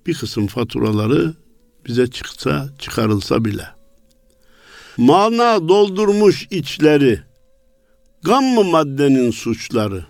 Bir 0.06 0.14
kısım 0.14 0.46
faturaları 0.46 1.34
bize 1.86 2.06
çıksa 2.06 2.68
çıkarılsa 2.78 3.44
bile. 3.44 3.66
Mana 4.96 5.68
doldurmuş 5.68 6.46
içleri, 6.50 7.20
gam 8.22 8.44
mı 8.44 8.64
maddenin 8.64 9.30
suçları, 9.30 10.04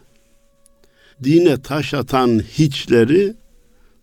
dine 1.25 1.63
taş 1.63 1.95
atan 1.95 2.39
hiçleri 2.39 3.37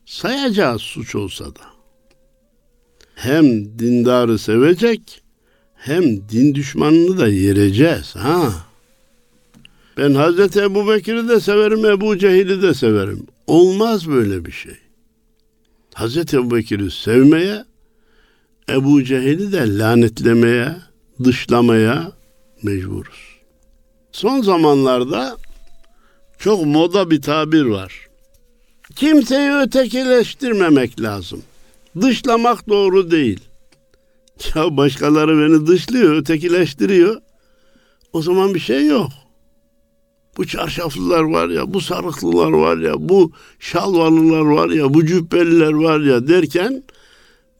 sayacağız 0.06 0.82
suç 0.82 1.16
olsa 1.16 1.46
da 1.46 1.62
hem 3.16 3.80
dindarı 3.80 4.40
sevecek 4.40 5.24
hem 5.76 6.30
din 6.30 6.56
düşmanını 6.56 7.18
da 7.18 7.28
yereceğiz 7.28 8.16
ha. 8.16 8.65
Ben 9.98 10.14
Hazreti 10.14 10.62
Ebu 10.62 10.88
Bekir'i 10.90 11.30
de 11.30 11.40
severim, 11.40 11.86
Ebu 11.86 12.18
Cehil'i 12.18 12.62
de 12.62 12.74
severim. 12.74 13.28
Olmaz 13.48 14.08
böyle 14.08 14.46
bir 14.46 14.52
şey. 14.52 14.78
Hazreti 15.94 16.38
Ebu 16.38 16.56
Bekir'i 16.56 16.92
sevmeye, 16.92 17.66
Ebu 18.70 19.04
Cehil'i 19.04 19.52
de 19.52 19.78
lanetlemeye, 19.78 20.76
dışlamaya 21.24 22.12
mecburuz. 22.64 23.36
Son 24.12 24.42
zamanlarda 24.42 25.38
çok 26.40 26.66
moda 26.66 27.12
bir 27.12 27.22
tabir 27.22 27.66
var. 27.66 28.08
Kimseyi 28.96 29.52
ötekileştirmemek 29.52 31.02
lazım. 31.02 31.44
Dışlamak 32.02 32.70
doğru 32.70 33.12
değil. 33.12 33.40
Ya 34.56 34.78
başkaları 34.78 35.38
beni 35.38 35.68
dışlıyor, 35.68 36.16
ötekileştiriyor. 36.16 37.22
O 38.14 38.22
zaman 38.22 38.54
bir 38.54 38.60
şey 38.60 38.88
yok. 38.88 39.10
Bu 40.38 40.48
çarşaflılar 40.48 41.22
var 41.22 41.50
ya, 41.50 41.74
bu 41.74 41.82
sarıklılar 41.82 42.52
var 42.52 42.78
ya, 42.78 42.94
bu 42.98 43.32
şalvarlılar 43.60 44.42
var 44.42 44.70
ya, 44.70 44.94
bu 44.94 45.06
cübbeliler 45.06 45.74
var 45.74 46.00
ya 46.00 46.28
derken 46.28 46.84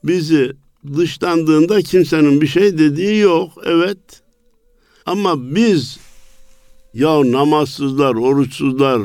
bizi 0.04 0.54
dışlandığında 0.98 1.82
kimsenin 1.82 2.42
bir 2.42 2.48
şey 2.48 2.78
dediği 2.78 3.20
yok. 3.20 3.52
Evet. 3.66 3.98
Ama 5.06 5.56
biz 5.56 6.00
ya 6.94 7.32
namazsızlar, 7.32 8.16
oruçsuzlar, 8.16 9.02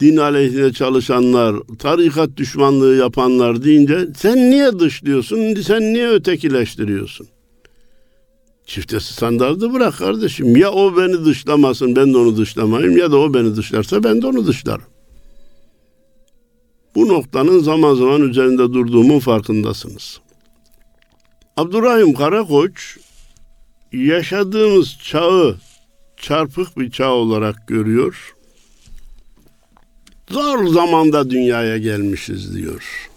din 0.00 0.16
aleyhine 0.16 0.72
çalışanlar, 0.72 1.56
tarikat 1.78 2.36
düşmanlığı 2.36 2.96
yapanlar 2.96 3.64
deyince 3.64 4.08
sen 4.16 4.50
niye 4.50 4.78
dışlıyorsun, 4.78 5.54
sen 5.54 5.94
niye 5.94 6.08
ötekileştiriyorsun? 6.08 7.26
Çifte 8.66 9.00
standardı 9.00 9.72
bırak 9.72 9.98
kardeşim. 9.98 10.56
Ya 10.56 10.70
o 10.70 10.96
beni 10.96 11.24
dışlamasın 11.24 11.96
ben 11.96 12.14
de 12.14 12.18
onu 12.18 12.36
dışlamayayım 12.36 12.96
ya 12.96 13.12
da 13.12 13.16
o 13.16 13.34
beni 13.34 13.56
dışlarsa 13.56 14.04
ben 14.04 14.22
de 14.22 14.26
onu 14.26 14.46
dışlarım. 14.46 14.84
Bu 16.94 17.08
noktanın 17.08 17.58
zaman 17.58 17.94
zaman 17.94 18.22
üzerinde 18.22 18.62
durduğumun 18.62 19.18
farkındasınız. 19.18 20.20
Abdurrahim 21.56 22.14
Karakoç 22.14 22.98
yaşadığımız 23.92 24.98
çağı 25.02 25.56
çarpık 26.16 26.78
bir 26.78 26.90
çağ 26.90 27.10
olarak 27.10 27.68
görüyor. 27.68 28.34
Zor 30.30 30.66
zamanda 30.66 31.30
dünyaya 31.30 31.78
gelmişiz 31.78 32.56
diyor. 32.56 33.10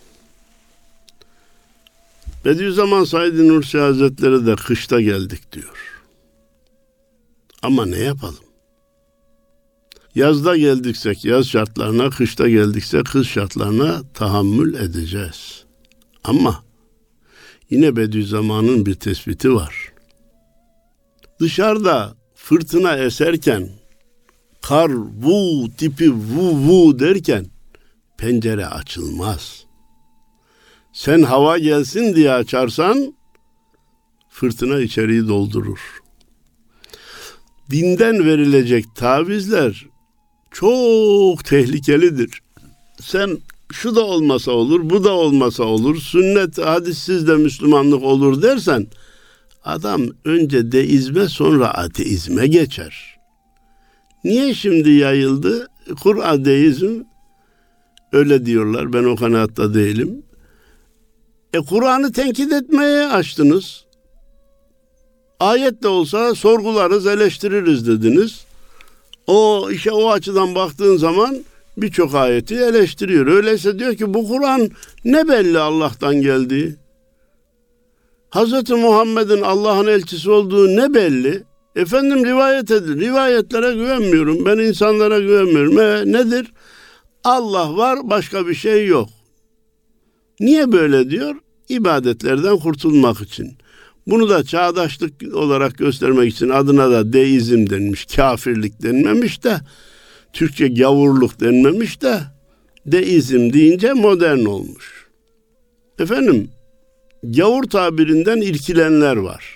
Bediüzzaman 2.46 3.04
Said 3.04 3.40
Nursi 3.40 3.78
Hazretleri 3.78 4.46
de 4.46 4.56
kışta 4.56 5.02
geldik 5.02 5.52
diyor. 5.52 6.02
Ama 7.62 7.86
ne 7.86 8.00
yapalım? 8.00 8.44
Yazda 10.16 10.58
geldiksek 10.58 11.26
yaz 11.26 11.48
şartlarına, 11.48 12.10
kışta 12.10 12.50
geldikse 12.50 13.04
kış 13.04 13.32
şartlarına 13.32 14.02
tahammül 14.14 14.74
edeceğiz. 14.74 15.64
Ama 16.24 16.64
yine 17.70 17.96
Bediüzzaman'ın 17.96 18.86
bir 18.86 18.96
tespiti 18.96 19.54
var. 19.54 19.94
Dışarıda 21.40 22.16
fırtına 22.36 22.98
eserken 22.98 23.70
kar 24.62 24.92
vu 24.94 25.68
tipi 25.78 26.14
vu 26.14 26.52
vu 26.52 27.00
derken 27.00 27.46
pencere 28.18 28.66
açılmaz. 28.66 29.69
Sen 30.94 31.22
hava 31.22 31.58
gelsin 31.58 32.16
diye 32.16 32.32
açarsan 32.32 33.14
fırtına 34.30 34.80
içeriği 34.80 35.28
doldurur. 35.28 35.80
Dinden 37.72 38.26
verilecek 38.26 38.86
tavizler 38.96 39.86
çok 40.52 41.46
tehlikelidir. 41.46 42.42
Sen 43.02 43.38
şu 43.72 43.96
da 43.96 44.06
olmasa 44.06 44.52
olur, 44.52 44.90
bu 44.90 45.04
da 45.04 45.12
olmasa 45.12 45.64
olur, 45.64 46.02
sünnet 46.02 46.58
hadissiz 46.58 47.28
de 47.28 47.36
Müslümanlık 47.36 48.04
olur 48.04 48.42
dersen 48.42 48.88
adam 49.64 50.02
önce 50.26 50.72
deizme 50.72 51.28
sonra 51.28 51.68
ateizme 51.68 52.48
geçer. 52.48 53.16
Niye 54.24 54.54
şimdi 54.54 54.90
yayıldı? 54.92 55.68
Kur'an 56.04 56.46
deizm 56.46 57.02
öyle 58.12 58.46
diyorlar. 58.46 58.94
Ben 58.94 59.04
o 59.04 59.16
kanaatta 59.16 59.74
değilim. 59.74 60.24
E 61.54 61.60
Kur'an'ı 61.60 62.12
tenkit 62.12 62.54
etmeye 62.54 63.08
açtınız. 63.08 63.86
Ayet 65.40 65.84
de 65.84 65.88
olsa 65.88 66.36
sorgularız, 66.36 67.08
eleştiririz 67.08 67.88
dediniz. 67.88 68.46
O 69.28 69.72
işe 69.72 69.92
o 69.92 70.10
açıdan 70.10 70.56
baktığın 70.56 70.98
zaman 70.98 71.38
birçok 71.78 72.16
ayeti 72.16 72.56
eleştiriyor. 72.56 73.28
Öyleyse 73.28 73.80
diyor 73.80 73.96
ki 73.96 74.14
bu 74.14 74.28
Kur'an 74.28 74.70
ne 75.06 75.28
belli 75.28 75.60
Allah'tan 75.60 76.22
geldiği. 76.22 76.76
Hz. 78.32 78.70
Muhammed'in 78.70 79.42
Allah'ın 79.42 79.88
elçisi 79.88 80.32
olduğu 80.32 80.68
ne 80.68 80.94
belli? 80.94 81.44
Efendim 81.76 82.26
rivayet 82.26 82.72
edin. 82.72 83.00
Rivayetlere 83.00 83.74
güvenmiyorum. 83.74 84.46
Ben 84.46 84.58
insanlara 84.58 85.20
güvenmiyorum. 85.20 85.80
E, 85.80 86.12
nedir? 86.12 86.54
Allah 87.24 87.78
var 87.78 88.00
başka 88.04 88.48
bir 88.48 88.56
şey 88.56 88.88
yok. 88.88 89.10
Niye 90.40 90.72
böyle 90.72 91.10
diyor? 91.10 91.36
İbadetlerden 91.70 92.58
kurtulmak 92.58 93.22
için. 93.22 93.58
Bunu 94.08 94.30
da 94.30 94.44
çağdaşlık 94.44 95.14
olarak 95.34 95.78
göstermek 95.78 96.34
için 96.34 96.50
adına 96.50 96.92
da 96.92 97.14
deizm 97.14 97.70
denmiş, 97.70 98.06
kafirlik 98.06 98.82
denmemiş 98.82 99.44
de, 99.44 99.60
Türkçe 100.34 100.68
gavurluk 100.68 101.40
denmemiş 101.40 102.02
de, 102.02 102.20
deizm 102.86 103.54
deyince 103.54 103.94
modern 103.94 104.46
olmuş. 104.46 105.06
Efendim, 106.00 106.50
gavur 107.24 107.64
tabirinden 107.64 108.42
irkilenler 108.42 109.16
var. 109.16 109.56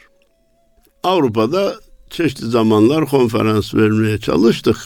Avrupa'da 1.03 1.75
çeşitli 2.09 2.45
zamanlar 2.45 3.05
konferans 3.05 3.75
vermeye 3.75 4.17
çalıştık. 4.17 4.77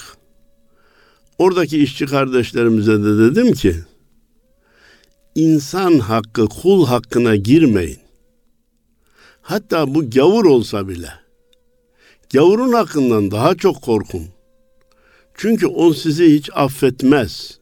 Oradaki 1.38 1.78
işçi 1.84 2.06
kardeşlerimize 2.06 3.04
de 3.04 3.18
dedim 3.18 3.54
ki, 3.54 3.76
insan 5.38 6.00
hakkı, 6.00 6.48
kul 6.48 6.86
hakkına 6.86 7.36
girmeyin. 7.36 8.00
Hatta 9.42 9.96
bu 9.96 10.10
gavur 10.10 10.46
olsa 10.46 10.88
bile 10.88 11.10
gavurun 12.34 12.74
hakkından 12.74 13.32
daha 13.32 13.56
çok 13.56 13.82
korkun. 13.82 14.24
Çünkü 15.36 15.68
o 15.68 15.94
sizi 15.94 16.34
hiç 16.34 16.50
affetmez. 16.54 17.60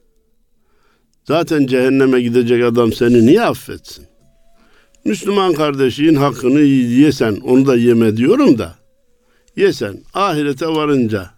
Zaten 1.24 1.68
cehenneme 1.68 2.22
gidecek 2.22 2.64
adam 2.64 2.94
seni 2.94 3.26
niye 3.26 3.42
affetsin? 3.42 4.06
Müslüman 5.06 5.54
kardeşin 5.54 6.16
hakkını 6.16 6.60
yesen, 6.60 7.36
onu 7.36 7.68
da 7.68 7.76
yeme 7.76 8.18
diyorum 8.18 8.58
da. 8.58 8.76
Yesen, 9.56 9.98
ahirete 10.14 10.68
varınca 10.68 11.30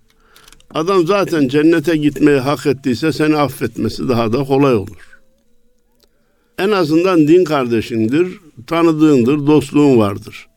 adam 0.73 1.07
zaten 1.07 1.47
cennete 1.47 1.97
gitmeyi 1.97 2.39
hak 2.39 2.65
ettiyse 2.65 3.13
seni 3.13 3.37
affetmesi 3.37 4.09
daha 4.09 4.33
da 4.33 4.43
kolay 4.43 4.75
olur. 4.75 5.06
En 6.57 6.71
azından 6.71 7.27
din 7.27 7.43
kardeşindir, 7.43 8.27
tanıdığındır, 8.67 9.47
dostluğun 9.47 9.97
vardır. 9.97 10.47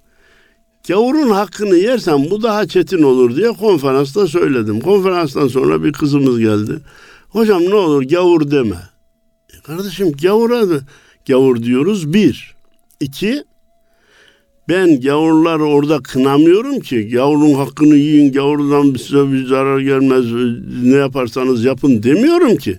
Gavurun 0.88 1.30
hakkını 1.30 1.76
yersen 1.76 2.30
bu 2.30 2.42
daha 2.42 2.68
çetin 2.68 3.02
olur 3.02 3.36
diye 3.36 3.52
konferansta 3.52 4.26
söyledim. 4.26 4.80
Konferanstan 4.80 5.48
sonra 5.48 5.84
bir 5.84 5.92
kızımız 5.92 6.38
geldi. 6.38 6.78
Hocam 7.28 7.62
ne 7.62 7.74
olur 7.74 8.02
gavur 8.02 8.50
deme. 8.50 8.76
E 9.56 9.60
kardeşim 9.62 10.12
gavura 10.12 10.70
da 10.70 10.80
gavur 11.28 11.62
diyoruz 11.62 12.12
bir. 12.12 12.54
İki, 13.00 13.44
ben 14.68 15.00
gavurları 15.00 15.64
orada 15.64 16.02
kınamıyorum 16.02 16.80
ki. 16.80 17.08
Gavurun 17.08 17.54
hakkını 17.54 17.96
yiyin, 17.96 18.32
gavurdan 18.32 18.94
size 18.94 19.32
bir 19.32 19.46
zarar 19.46 19.80
gelmez, 19.80 20.24
ne 20.82 20.96
yaparsanız 20.96 21.64
yapın 21.64 22.02
demiyorum 22.02 22.56
ki. 22.56 22.78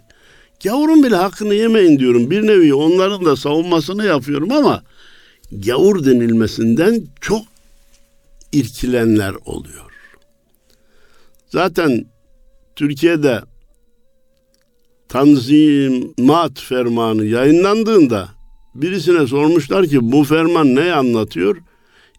Gavurun 0.63 1.03
bile 1.03 1.15
hakkını 1.15 1.53
yemeyin 1.53 1.99
diyorum. 1.99 2.31
Bir 2.31 2.47
nevi 2.47 2.73
onların 2.73 3.25
da 3.25 3.35
savunmasını 3.35 4.05
yapıyorum 4.05 4.51
ama 4.51 4.83
gavur 5.51 6.05
denilmesinden 6.05 7.03
çok 7.21 7.41
irkilenler 8.51 9.33
oluyor. 9.45 9.91
Zaten 11.49 12.05
Türkiye'de 12.75 13.41
Tanzimat 15.09 16.59
fermanı 16.59 17.25
yayınlandığında 17.25 18.29
birisine 18.75 19.27
sormuşlar 19.27 19.87
ki 19.87 20.11
bu 20.11 20.23
ferman 20.23 20.75
ne 20.75 20.93
anlatıyor? 20.93 21.57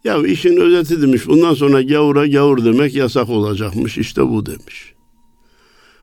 Ya 0.04 0.26
işin 0.26 0.56
özeti 0.56 1.02
demiş 1.02 1.26
bundan 1.26 1.54
sonra 1.54 1.82
gavura 1.82 2.26
gavur 2.26 2.64
demek 2.64 2.94
yasak 2.94 3.28
olacakmış 3.28 3.98
işte 3.98 4.22
bu 4.28 4.46
demiş. 4.46 4.94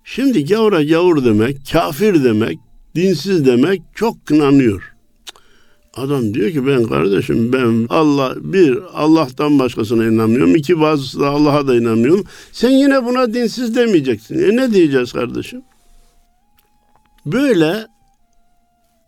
Şimdi 0.03 0.45
gavura 0.45 0.83
gavur 0.83 1.25
demek, 1.25 1.57
kafir 1.71 2.23
demek, 2.23 2.57
dinsiz 2.95 3.45
demek 3.45 3.81
çok 3.95 4.25
kınanıyor. 4.25 4.93
Adam 5.93 6.33
diyor 6.33 6.51
ki 6.51 6.67
ben 6.67 6.83
kardeşim 6.83 7.53
ben 7.53 7.87
Allah 7.89 8.33
bir 8.37 8.79
Allah'tan 8.93 9.59
başkasına 9.59 10.05
inanmıyorum. 10.05 10.55
iki 10.55 10.81
bazısı 10.81 11.19
da 11.19 11.29
Allah'a 11.29 11.67
da 11.67 11.75
inanmıyorum. 11.75 12.23
Sen 12.51 12.69
yine 12.69 13.05
buna 13.05 13.33
dinsiz 13.33 13.75
demeyeceksin. 13.75 14.39
E 14.39 14.55
ne 14.55 14.73
diyeceğiz 14.73 15.13
kardeşim? 15.13 15.61
Böyle 17.25 17.87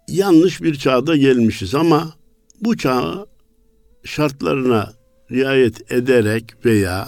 yanlış 0.08 0.62
bir 0.62 0.75
çağda 0.75 1.15
gelmişiz 1.15 1.75
ama 1.75 2.13
bu 2.62 2.77
çağ 2.77 3.25
şartlarına 4.04 4.93
riayet 5.32 5.91
ederek 5.91 6.65
veya 6.65 7.08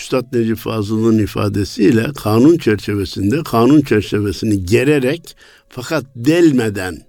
Üstad 0.00 0.32
Necip 0.32 0.56
Fazıl'ın 0.56 1.18
ifadesiyle 1.18 2.12
kanun 2.12 2.58
çerçevesinde 2.58 3.42
kanun 3.42 3.80
çerçevesini 3.80 4.64
gererek 4.64 5.36
fakat 5.68 6.04
delmeden 6.16 7.02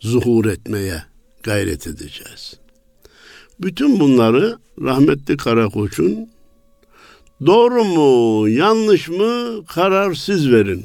zuhur 0.00 0.46
etmeye 0.46 1.02
gayret 1.42 1.86
edeceğiz. 1.86 2.54
Bütün 3.60 4.00
bunları 4.00 4.58
rahmetli 4.80 5.36
Karakoç'un 5.36 6.28
doğru 7.46 7.84
mu 7.84 8.48
yanlış 8.48 9.08
mı 9.08 9.64
karar 9.66 10.14
siz 10.14 10.50
verin. 10.50 10.84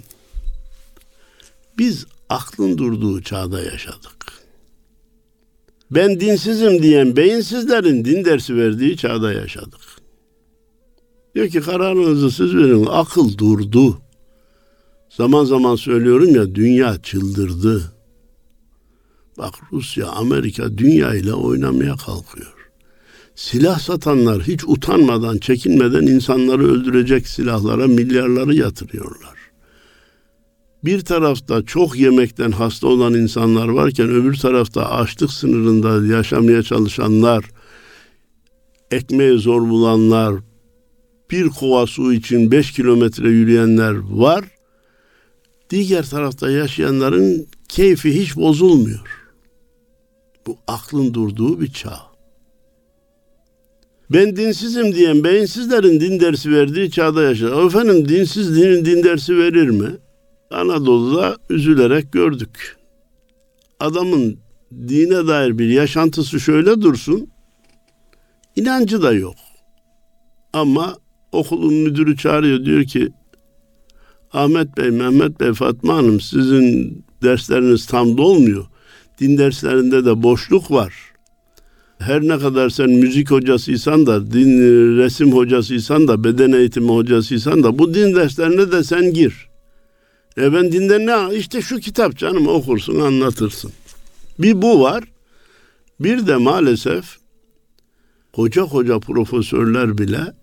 Biz 1.77 2.05
aklın 2.29 2.77
durduğu 2.77 3.21
çağda 3.21 3.63
yaşadık. 3.63 4.33
Ben 5.91 6.19
dinsizim 6.19 6.83
diyen 6.83 7.15
beyinsizlerin 7.15 8.05
din 8.05 8.25
dersi 8.25 8.55
verdiği 8.57 8.97
çağda 8.97 9.33
yaşadık. 9.33 9.92
Diyor 11.35 11.47
ki 11.47 11.61
kararınızı 11.61 12.31
siz 12.31 12.55
verin. 12.55 12.87
Akıl 12.89 13.37
durdu. 13.37 14.01
Zaman 15.09 15.45
zaman 15.45 15.75
söylüyorum 15.75 16.35
ya 16.35 16.55
dünya 16.55 17.01
çıldırdı. 17.01 17.93
Bak 19.37 19.53
Rusya, 19.71 20.07
Amerika 20.07 20.77
dünya 20.77 21.15
ile 21.15 21.33
oynamaya 21.33 21.95
kalkıyor. 21.95 22.53
Silah 23.35 23.79
satanlar 23.79 24.41
hiç 24.41 24.63
utanmadan, 24.63 25.37
çekinmeden 25.37 26.07
insanları 26.07 26.63
öldürecek 26.63 27.27
silahlara 27.27 27.87
milyarları 27.87 28.55
yatırıyorlar. 28.55 29.33
Bir 30.83 31.01
tarafta 31.01 31.65
çok 31.65 31.99
yemekten 31.99 32.51
hasta 32.51 32.87
olan 32.87 33.13
insanlar 33.13 33.67
varken 33.67 34.09
öbür 34.09 34.35
tarafta 34.35 34.89
açlık 34.89 35.31
sınırında 35.31 36.15
yaşamaya 36.15 36.63
çalışanlar, 36.63 37.45
ekmeği 38.91 39.39
zor 39.39 39.69
bulanlar, 39.69 40.35
bir 41.33 41.49
kova 41.49 41.87
su 41.87 42.13
için 42.13 42.51
beş 42.51 42.71
kilometre 42.71 43.29
yürüyenler 43.29 43.93
var. 43.93 44.45
Diğer 45.69 46.09
tarafta 46.09 46.51
yaşayanların 46.51 47.47
keyfi 47.69 48.21
hiç 48.21 48.35
bozulmuyor. 48.35 49.33
Bu 50.47 50.57
aklın 50.67 51.13
durduğu 51.13 51.61
bir 51.61 51.73
çağ. 51.73 51.99
Ben 54.09 54.35
dinsizim 54.35 54.95
diyen 54.95 55.23
beyinsizlerin 55.23 55.99
din 55.99 56.19
dersi 56.19 56.51
verdiği 56.51 56.91
çağda 56.91 57.23
yaşadı. 57.23 57.65
Efendim 57.65 58.09
dinsiz 58.09 58.55
dinin 58.55 58.85
din 58.85 59.03
dersi 59.03 59.37
verir 59.37 59.69
mi? 59.69 59.89
Anadolu'da 60.51 61.37
üzülerek 61.49 62.11
gördük. 62.11 62.77
Adamın 63.79 64.39
dine 64.71 65.27
dair 65.27 65.57
bir 65.57 65.69
yaşantısı 65.69 66.39
şöyle 66.39 66.81
dursun. 66.81 67.27
inancı 68.55 69.01
da 69.01 69.11
yok. 69.13 69.35
Ama 70.53 71.02
okulun 71.33 71.73
müdürü 71.73 72.17
çağırıyor 72.17 72.65
diyor 72.65 72.83
ki 72.83 73.09
Ahmet 74.33 74.77
Bey, 74.77 74.91
Mehmet 74.91 75.39
Bey, 75.39 75.53
Fatma 75.53 75.95
Hanım 75.95 76.19
sizin 76.19 76.97
dersleriniz 77.23 77.85
tam 77.85 78.17
dolmuyor. 78.17 78.65
Din 79.19 79.37
derslerinde 79.37 80.05
de 80.05 80.23
boşluk 80.23 80.71
var. 80.71 80.93
Her 81.99 82.21
ne 82.21 82.39
kadar 82.39 82.69
sen 82.69 82.89
müzik 82.89 83.31
hocasıysan 83.31 84.05
da, 84.05 84.31
din 84.31 84.57
resim 84.97 85.31
hocasıysan 85.31 86.07
da, 86.07 86.23
beden 86.23 86.51
eğitimi 86.51 86.89
hocasıysan 86.89 87.63
da 87.63 87.79
bu 87.79 87.93
din 87.93 88.15
derslerine 88.15 88.71
de 88.71 88.83
sen 88.83 89.13
gir. 89.13 89.49
E 90.37 90.53
ben 90.53 90.71
dinden 90.71 91.05
ne? 91.05 91.35
İşte 91.35 91.61
şu 91.61 91.79
kitap 91.79 92.17
canım 92.17 92.47
okursun, 92.47 92.99
anlatırsın. 92.99 93.71
Bir 94.39 94.61
bu 94.61 94.81
var. 94.81 95.03
Bir 95.99 96.27
de 96.27 96.35
maalesef 96.35 97.17
koca 98.33 98.65
koca 98.65 98.99
profesörler 98.99 99.97
bile 99.97 100.33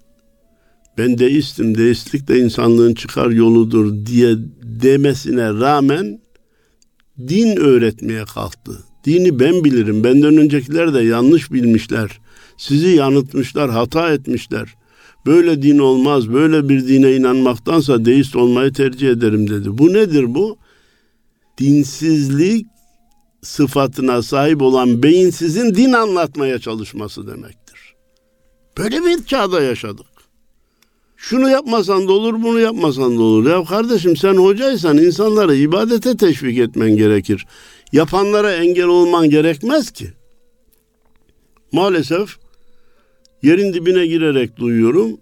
ben 0.98 1.18
deistim, 1.18 1.78
deistlik 1.78 2.28
de 2.28 2.38
insanlığın 2.38 2.94
çıkar 2.94 3.30
yoludur 3.30 4.06
diye 4.06 4.34
demesine 4.62 5.48
rağmen 5.48 6.20
din 7.18 7.56
öğretmeye 7.56 8.24
kalktı. 8.24 8.84
Dini 9.04 9.40
ben 9.40 9.64
bilirim. 9.64 10.04
Benden 10.04 10.36
öncekiler 10.36 10.94
de 10.94 11.00
yanlış 11.00 11.52
bilmişler. 11.52 12.20
Sizi 12.56 12.88
yanıltmışlar, 12.88 13.70
hata 13.70 14.12
etmişler. 14.12 14.74
Böyle 15.26 15.62
din 15.62 15.78
olmaz, 15.78 16.32
böyle 16.32 16.68
bir 16.68 16.88
dine 16.88 17.16
inanmaktansa 17.16 18.04
deist 18.04 18.36
olmayı 18.36 18.72
tercih 18.72 19.08
ederim 19.08 19.50
dedi. 19.50 19.78
Bu 19.78 19.92
nedir 19.92 20.34
bu? 20.34 20.58
Dinsizlik 21.58 22.66
sıfatına 23.42 24.22
sahip 24.22 24.62
olan 24.62 25.02
beyinsizin 25.02 25.74
din 25.74 25.92
anlatmaya 25.92 26.58
çalışması 26.58 27.26
demektir. 27.26 27.94
Böyle 28.78 29.04
bir 29.04 29.24
çağda 29.24 29.62
yaşadık. 29.62 30.06
Şunu 31.22 31.50
yapmasan 31.50 32.08
da 32.08 32.12
olur, 32.12 32.42
bunu 32.42 32.60
yapmasan 32.60 33.18
da 33.18 33.22
olur. 33.22 33.50
Ya 33.50 33.64
kardeşim 33.64 34.16
sen 34.16 34.34
hocaysan 34.34 34.98
insanları 34.98 35.56
ibadete 35.56 36.16
teşvik 36.16 36.58
etmen 36.58 36.96
gerekir. 36.96 37.46
Yapanlara 37.92 38.52
engel 38.52 38.84
olman 38.84 39.30
gerekmez 39.30 39.90
ki. 39.90 40.12
Maalesef 41.72 42.36
yerin 43.42 43.72
dibine 43.72 44.06
girerek 44.06 44.56
duyuyorum. 44.56 45.18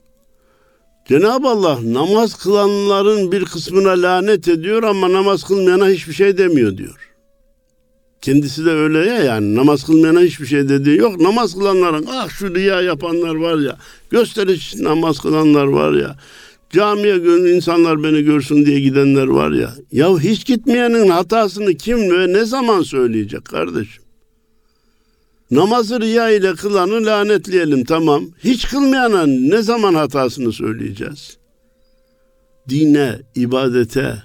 Cenab-ı 1.08 1.48
Allah 1.48 1.78
namaz 1.82 2.34
kılanların 2.34 3.32
bir 3.32 3.44
kısmına 3.44 4.02
lanet 4.02 4.48
ediyor 4.48 4.82
ama 4.82 5.12
namaz 5.12 5.44
kılmayana 5.44 5.88
hiçbir 5.88 6.12
şey 6.12 6.38
demiyor 6.38 6.76
diyor. 6.76 7.07
Kendisi 8.20 8.64
de 8.64 8.70
öyle 8.70 8.98
ya 8.98 9.22
yani 9.22 9.54
namaz 9.54 9.84
kılmayana 9.84 10.20
hiçbir 10.20 10.46
şey 10.46 10.68
dediği 10.68 10.96
yok. 10.96 11.20
Namaz 11.20 11.54
kılanların 11.54 12.06
ah 12.10 12.28
şu 12.28 12.54
riya 12.54 12.82
yapanlar 12.82 13.34
var 13.34 13.58
ya 13.58 13.76
gösteriş 14.10 14.74
namaz 14.76 15.18
kılanlar 15.18 15.64
var 15.64 15.92
ya 15.92 16.16
camiye 16.70 17.16
insanlar 17.54 18.02
beni 18.02 18.22
görsün 18.22 18.66
diye 18.66 18.80
gidenler 18.80 19.26
var 19.26 19.50
ya. 19.50 19.74
Ya 19.92 20.18
hiç 20.18 20.46
gitmeyenin 20.46 21.08
hatasını 21.08 21.74
kim 21.74 22.10
ve 22.10 22.32
ne 22.32 22.44
zaman 22.44 22.82
söyleyecek 22.82 23.44
kardeşim? 23.44 24.02
Namazı 25.50 26.00
riya 26.00 26.30
ile 26.30 26.54
kılanı 26.54 27.06
lanetleyelim 27.06 27.84
tamam. 27.84 28.24
Hiç 28.44 28.68
kılmayana 28.68 29.26
ne 29.26 29.62
zaman 29.62 29.94
hatasını 29.94 30.52
söyleyeceğiz? 30.52 31.38
Dine, 32.68 33.18
ibadete 33.34 34.22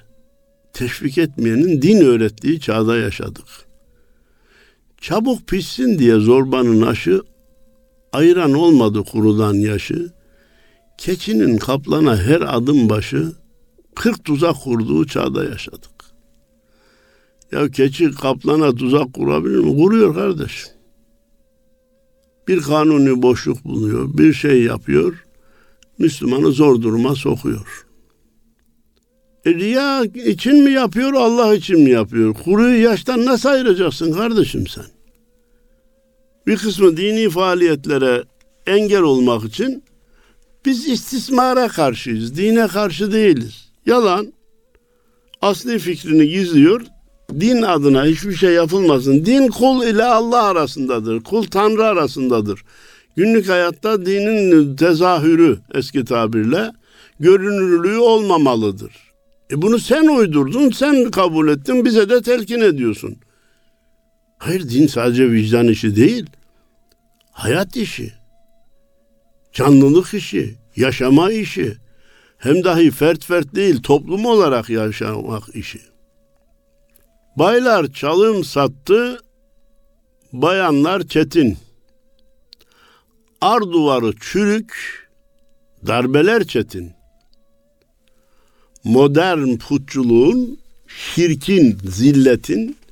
teşvik 0.73 1.17
etmeyenin 1.17 1.82
din 1.82 2.01
öğrettiği 2.01 2.60
çağda 2.60 2.97
yaşadık. 2.97 3.45
Çabuk 5.03 5.47
pişsin 5.47 5.99
diye 5.99 6.19
zorbanın 6.19 6.81
aşı, 6.81 7.21
ayıran 8.13 8.53
olmadı 8.53 9.03
kurudan 9.11 9.53
yaşı, 9.53 10.11
keçinin 10.97 11.57
kaplana 11.57 12.17
her 12.17 12.41
adım 12.41 12.89
başı, 12.89 13.31
kırk 13.95 14.25
tuzak 14.25 14.55
kurduğu 14.63 15.07
çağda 15.07 15.43
yaşadık. 15.43 15.91
Ya 17.51 17.69
keçi 17.71 18.11
kaplana 18.11 18.75
tuzak 18.75 19.13
kurabilir 19.13 19.59
mi? 19.59 19.75
Kuruyor 19.77 20.15
kardeş. 20.15 20.67
Bir 22.47 22.61
kanuni 22.61 23.21
boşluk 23.21 23.65
buluyor, 23.65 24.17
bir 24.17 24.33
şey 24.33 24.63
yapıyor, 24.63 25.25
Müslümanı 25.97 26.51
zor 26.51 26.81
duruma 26.81 27.15
sokuyor. 27.15 27.85
E 29.45 29.53
riya 29.53 30.03
için 30.03 30.63
mi 30.63 30.71
yapıyor, 30.71 31.13
Allah 31.13 31.55
için 31.55 31.79
mi 31.79 31.89
yapıyor? 31.89 32.33
Kuruyu 32.33 32.83
yaştan 32.83 33.25
nasıl 33.25 33.49
ayıracaksın 33.49 34.13
kardeşim 34.13 34.67
sen? 34.67 34.92
Bir 36.47 36.58
kısmı 36.58 36.97
dini 36.97 37.29
faaliyetlere 37.29 38.23
engel 38.67 39.01
olmak 39.01 39.43
için 39.45 39.84
biz 40.65 40.88
istismara 40.88 41.67
karşıyız, 41.67 42.38
dine 42.38 42.67
karşı 42.67 43.12
değiliz. 43.12 43.69
Yalan, 43.86 44.34
asli 45.41 45.79
fikrini 45.79 46.29
gizliyor, 46.29 46.82
din 47.39 47.62
adına 47.62 48.06
hiçbir 48.06 48.36
şey 48.36 48.53
yapılmasın. 48.53 49.25
Din 49.25 49.47
kul 49.47 49.84
ile 49.84 50.03
Allah 50.03 50.43
arasındadır, 50.43 51.23
kul 51.23 51.43
Tanrı 51.43 51.86
arasındadır. 51.86 52.63
Günlük 53.15 53.49
hayatta 53.49 54.06
dinin 54.06 54.75
tezahürü 54.75 55.60
eski 55.73 56.06
tabirle 56.06 56.71
görünürlüğü 57.19 57.97
olmamalıdır. 57.97 59.13
E 59.51 59.62
bunu 59.62 59.79
sen 59.79 60.08
uydurdun, 60.08 60.69
sen 60.69 61.12
kabul 61.12 61.47
ettin, 61.47 61.86
bize 61.86 62.10
de 62.10 62.21
telkin 62.21 62.62
ediyorsun. 62.62 63.15
Hayır 64.43 64.69
din 64.69 64.88
sadece 64.88 65.32
vicdan 65.32 65.67
işi 65.67 65.95
değil. 65.95 66.25
Hayat 67.32 67.75
işi. 67.75 68.13
Canlılık 69.53 70.13
işi, 70.13 70.56
yaşama 70.75 71.32
işi. 71.32 71.77
Hem 72.38 72.63
dahi 72.63 72.91
fert 72.91 73.25
fert 73.25 73.56
değil, 73.56 73.82
toplum 73.82 74.25
olarak 74.25 74.69
yaşamak 74.69 75.56
işi. 75.56 75.82
Baylar 77.36 77.93
çalım 77.93 78.43
sattı, 78.43 79.19
bayanlar 80.34 81.08
çetin. 81.08 81.58
Ar 83.41 83.62
duvarı 83.62 84.13
çürük, 84.19 84.73
darbeler 85.88 86.43
çetin. 86.43 86.93
Modern 88.84 89.58
putçuluğun, 89.58 90.60
şirkin, 90.88 91.77
zilletin 91.84 92.82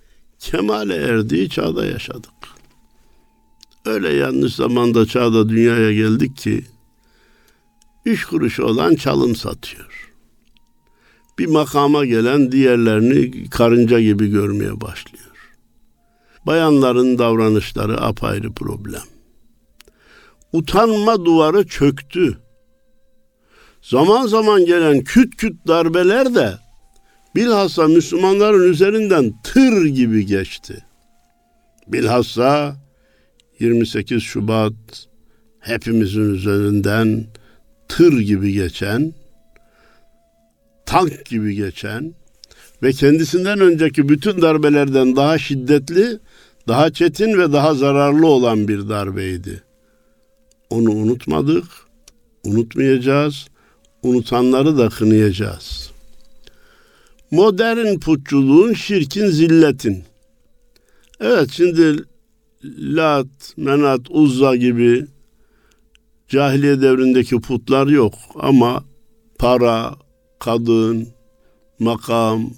kemale 0.41 0.95
erdiği 0.95 1.49
çağda 1.49 1.86
yaşadık. 1.86 2.32
Öyle 3.86 4.13
yanlış 4.13 4.56
zamanda 4.56 5.06
çağda 5.06 5.49
dünyaya 5.49 5.93
geldik 5.93 6.38
ki 6.38 6.65
üç 8.06 8.25
kuruş 8.25 8.60
olan 8.60 8.95
çalım 8.95 9.36
satıyor. 9.36 10.12
Bir 11.39 11.47
makama 11.47 12.06
gelen 12.06 12.51
diğerlerini 12.51 13.49
karınca 13.49 13.99
gibi 13.99 14.27
görmeye 14.27 14.82
başlıyor. 14.82 15.25
Bayanların 16.45 17.19
davranışları 17.19 18.01
apayrı 18.01 18.54
problem. 18.54 19.01
Utanma 20.54 21.25
duvarı 21.25 21.67
çöktü. 21.67 22.38
Zaman 23.82 24.27
zaman 24.27 24.65
gelen 24.65 25.04
küt 25.04 25.36
küt 25.36 25.67
darbeler 25.67 26.36
de 26.36 26.58
bilhassa 27.36 27.88
Müslümanların 27.88 28.72
üzerinden 28.72 29.34
tır 29.44 29.86
gibi 29.86 30.26
geçti. 30.26 30.86
Bilhassa 31.88 32.76
28 33.60 34.24
Şubat 34.24 35.08
hepimizin 35.60 36.34
üzerinden 36.34 37.26
tır 37.88 38.20
gibi 38.20 38.54
geçen, 38.54 39.13
tank 40.86 41.26
gibi 41.26 41.56
geçen 41.56 42.13
ve 42.84 42.91
kendisinden 42.91 43.60
önceki 43.60 44.10
bütün 44.10 44.41
darbelerden 44.41 45.15
daha 45.15 45.38
şiddetli, 45.38 46.20
daha 46.67 46.94
çetin 46.94 47.38
ve 47.38 47.54
daha 47.54 47.74
zararlı 47.74 48.28
olan 48.28 48.67
bir 48.67 48.89
darbeydi. 48.89 49.63
Onu 50.70 50.91
unutmadık, 50.91 51.65
unutmayacağız, 52.44 53.48
unutanları 54.04 54.78
da 54.78 54.89
kınayacağız. 54.89 55.90
Modern 57.32 58.00
putçuluğun, 58.00 58.74
şirkin, 58.74 59.28
zilletin. 59.28 60.04
Evet 61.20 61.50
şimdi 61.52 62.04
Lat, 62.78 63.54
Menat, 63.58 64.02
Uzza 64.10 64.56
gibi 64.56 65.06
Cahiliye 66.28 66.82
devrindeki 66.82 67.41
putlar 67.41 67.88
yok 67.88 68.13
ama 68.36 68.84
para, 69.39 69.96
kadın, 70.39 71.08
makam, 71.80 72.50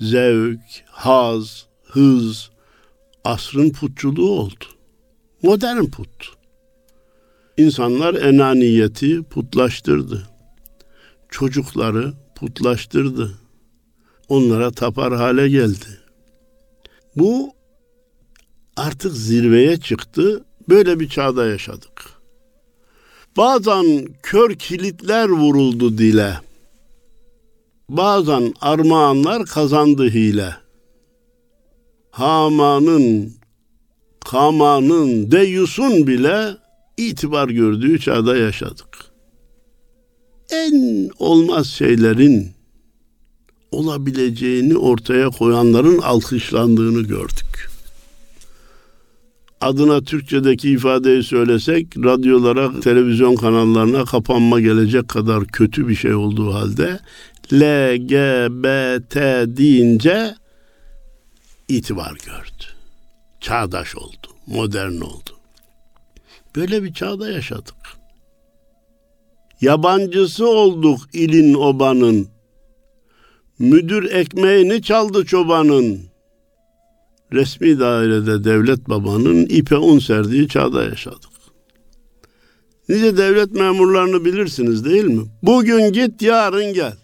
zevk, 0.00 0.60
haz, 0.86 1.66
hız 1.84 2.50
asrın 3.24 3.70
putçuluğu 3.70 4.30
oldu. 4.30 4.64
Modern 5.42 5.84
put. 5.84 6.08
İnsanlar 7.56 8.14
enaniyeti 8.14 9.22
putlaştırdı. 9.22 10.28
Çocukları 11.28 12.12
putlaştırdı. 12.34 13.41
Onlara 14.32 14.70
tapar 14.70 15.14
hale 15.14 15.48
geldi. 15.48 16.00
Bu 17.16 17.50
artık 18.76 19.12
zirveye 19.12 19.76
çıktı. 19.76 20.44
Böyle 20.68 21.00
bir 21.00 21.08
çağda 21.08 21.46
yaşadık. 21.46 22.10
Bazen 23.36 24.08
kör 24.22 24.54
kilitler 24.54 25.28
vuruldu 25.28 25.98
dile. 25.98 26.34
Bazen 27.88 28.54
armağanlar 28.60 29.46
kazandı 29.46 30.10
hile. 30.10 30.54
Hamanın, 32.10 33.32
Kaman'ın, 34.20 35.30
Deyus'un 35.30 36.06
bile 36.06 36.56
itibar 36.96 37.48
gördüğü 37.48 38.00
çağda 38.00 38.36
yaşadık. 38.36 38.98
En 40.50 41.10
olmaz 41.18 41.66
şeylerin 41.66 42.61
olabileceğini 43.72 44.76
ortaya 44.76 45.30
koyanların 45.30 45.98
alkışlandığını 45.98 47.02
gördük. 47.02 47.70
Adına 49.60 50.00
Türkçedeki 50.00 50.70
ifadeyi 50.70 51.22
söylesek 51.22 51.86
radyolara, 51.96 52.80
televizyon 52.80 53.36
kanallarına 53.36 54.04
kapanma 54.04 54.60
gelecek 54.60 55.08
kadar 55.08 55.44
kötü 55.46 55.88
bir 55.88 55.94
şey 55.94 56.14
olduğu 56.14 56.54
halde 56.54 57.00
LGBT 57.52 59.16
deyince 59.56 60.34
itibar 61.68 62.12
gördü. 62.26 62.64
Çağdaş 63.40 63.96
oldu, 63.96 64.28
modern 64.46 65.00
oldu. 65.00 65.30
Böyle 66.56 66.82
bir 66.82 66.94
çağda 66.94 67.30
yaşadık. 67.30 67.74
Yabancısı 69.60 70.48
olduk 70.48 71.00
ilin 71.12 71.54
obanın. 71.54 72.31
Müdür 73.58 74.10
ekmeğini 74.10 74.82
çaldı 74.82 75.26
çobanın. 75.26 76.00
Resmi 77.32 77.80
dairede 77.80 78.44
devlet 78.44 78.88
babanın 78.88 79.46
ipe 79.46 79.76
un 79.76 79.98
serdiği 79.98 80.48
çağda 80.48 80.84
yaşadık. 80.84 81.30
Nice 82.88 83.16
devlet 83.16 83.52
memurlarını 83.52 84.24
bilirsiniz 84.24 84.84
değil 84.84 85.04
mi? 85.04 85.22
Bugün 85.42 85.92
git 85.92 86.22
yarın 86.22 86.72
gel. 86.72 86.96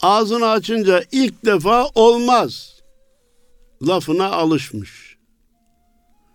Ağzını 0.00 0.48
açınca 0.48 1.02
ilk 1.12 1.44
defa 1.44 1.86
olmaz. 1.94 2.80
Lafına 3.88 4.26
alışmış. 4.26 5.16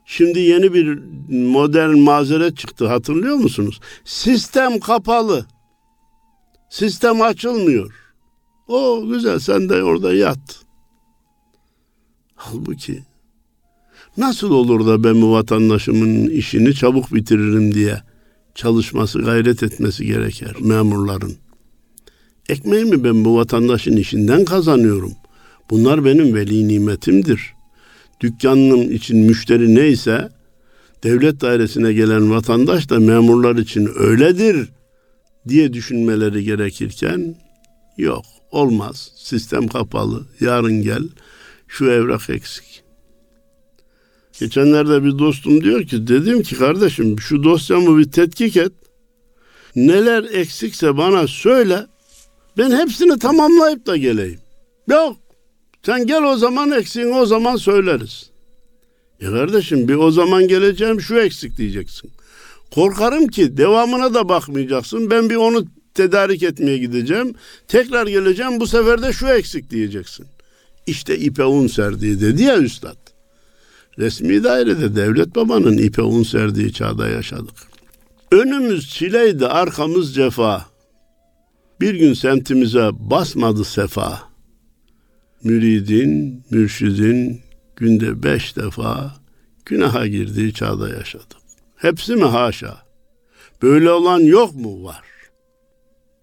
Şimdi 0.06 0.40
yeni 0.40 0.74
bir 0.74 1.00
modern 1.30 2.00
mazeret 2.00 2.58
çıktı 2.58 2.88
hatırlıyor 2.88 3.36
musunuz? 3.36 3.80
Sistem 4.06 4.80
kapalı. 4.80 5.46
Sistem 6.70 7.22
açılmıyor. 7.22 8.07
O 8.68 9.08
güzel 9.08 9.40
sen 9.40 9.70
de 9.70 9.84
orada 9.84 10.14
yat. 10.14 10.66
Halbuki 12.36 13.04
nasıl 14.18 14.52
olur 14.52 14.88
da 14.88 15.04
ben 15.04 15.22
bu 15.22 15.32
vatandaşımın 15.32 16.30
işini 16.30 16.74
çabuk 16.74 17.14
bitiririm 17.14 17.74
diye 17.74 18.02
çalışması, 18.56 19.20
gayret 19.20 19.64
etmesi 19.64 20.06
gereker 20.06 20.56
memurların. 20.62 21.36
Ekmeğimi 22.50 23.04
ben 23.04 23.26
bu 23.26 23.36
vatandaşın 23.36 23.96
işinden 23.96 24.46
kazanıyorum. 24.46 25.14
Bunlar 25.70 26.06
benim 26.06 26.36
veli 26.36 26.68
nimetimdir. 26.68 27.54
Dükkanım 28.22 28.92
için 28.92 29.18
müşteri 29.18 29.76
neyse 29.76 30.30
devlet 31.04 31.42
dairesine 31.42 31.94
gelen 31.94 32.32
vatandaş 32.32 32.90
da 32.90 33.00
memurlar 33.00 33.56
için 33.56 33.90
öyledir 33.96 34.70
diye 35.48 35.74
düşünmeleri 35.74 36.44
gerekirken 36.44 37.36
yok 37.98 38.26
olmaz 38.52 39.12
sistem 39.16 39.68
kapalı 39.68 40.26
yarın 40.40 40.82
gel 40.82 41.04
şu 41.68 41.86
evrak 41.86 42.30
eksik. 42.30 42.84
Geçenlerde 44.40 45.04
bir 45.04 45.20
dostum 45.20 45.64
diyor 45.64 45.84
ki 45.84 46.08
dedim 46.08 46.44
ki 46.44 46.56
kardeşim 46.56 47.20
şu 47.20 47.44
dosyamı 47.44 47.98
bir 47.98 48.12
tetkik 48.12 48.58
et. 48.58 48.72
Neler 49.76 50.24
eksikse 50.24 50.98
bana 50.98 51.28
söyle. 51.28 51.86
Ben 52.58 52.72
hepsini 52.72 53.20
tamamlayıp 53.20 53.86
da 53.88 53.98
geleyim. 53.98 54.40
Yok. 54.88 55.18
Sen 55.86 56.08
gel 56.08 56.24
o 56.24 56.38
zaman 56.38 56.72
eksiğini 56.72 57.16
o 57.16 57.26
zaman 57.26 57.56
söyleriz. 57.56 58.30
Ya 59.22 59.32
kardeşim 59.32 59.88
bir 59.88 59.96
o 59.96 60.12
zaman 60.12 60.48
geleceğim 60.48 61.02
şu 61.02 61.18
eksik 61.18 61.58
diyeceksin. 61.58 62.12
Korkarım 62.72 63.28
ki 63.28 63.58
devamına 63.58 64.14
da 64.14 64.30
bakmayacaksın. 64.30 65.10
Ben 65.10 65.30
bir 65.30 65.36
onu 65.36 65.66
tedarik 65.98 66.44
etmeye 66.44 66.78
gideceğim. 66.78 67.34
Tekrar 67.68 68.08
geleceğim 68.08 68.60
bu 68.60 68.68
sefer 68.68 69.02
de 69.02 69.14
şu 69.14 69.28
eksik 69.28 69.70
diyeceksin. 69.70 70.26
İşte 70.88 71.18
ipe 71.18 71.46
un 71.46 71.68
serdiği 71.68 72.22
dedi 72.22 72.44
ya 72.44 72.58
üstad. 72.58 72.98
Resmi 74.00 74.44
dairede 74.44 74.96
devlet 74.96 75.36
babanın 75.36 75.78
ipe 75.78 76.02
un 76.02 76.24
serdiği 76.24 76.74
çağda 76.74 77.10
yaşadık. 77.10 77.56
Önümüz 78.32 78.90
çileydi, 78.90 79.48
arkamız 79.48 80.16
cefa. 80.16 80.66
Bir 81.82 81.96
gün 81.96 82.14
semtimize 82.14 82.90
basmadı 82.94 83.64
sefa. 83.64 84.24
Müridin, 85.44 86.44
mürşidin 86.52 87.42
günde 87.76 88.24
beş 88.24 88.56
defa 88.56 89.16
günaha 89.66 90.06
girdiği 90.06 90.54
çağda 90.54 90.90
yaşadık. 90.90 91.38
Hepsi 91.76 92.16
mi 92.16 92.24
haşa? 92.26 92.78
Böyle 93.62 93.92
olan 93.92 94.20
yok 94.20 94.56
mu 94.56 94.84
var? 94.84 95.17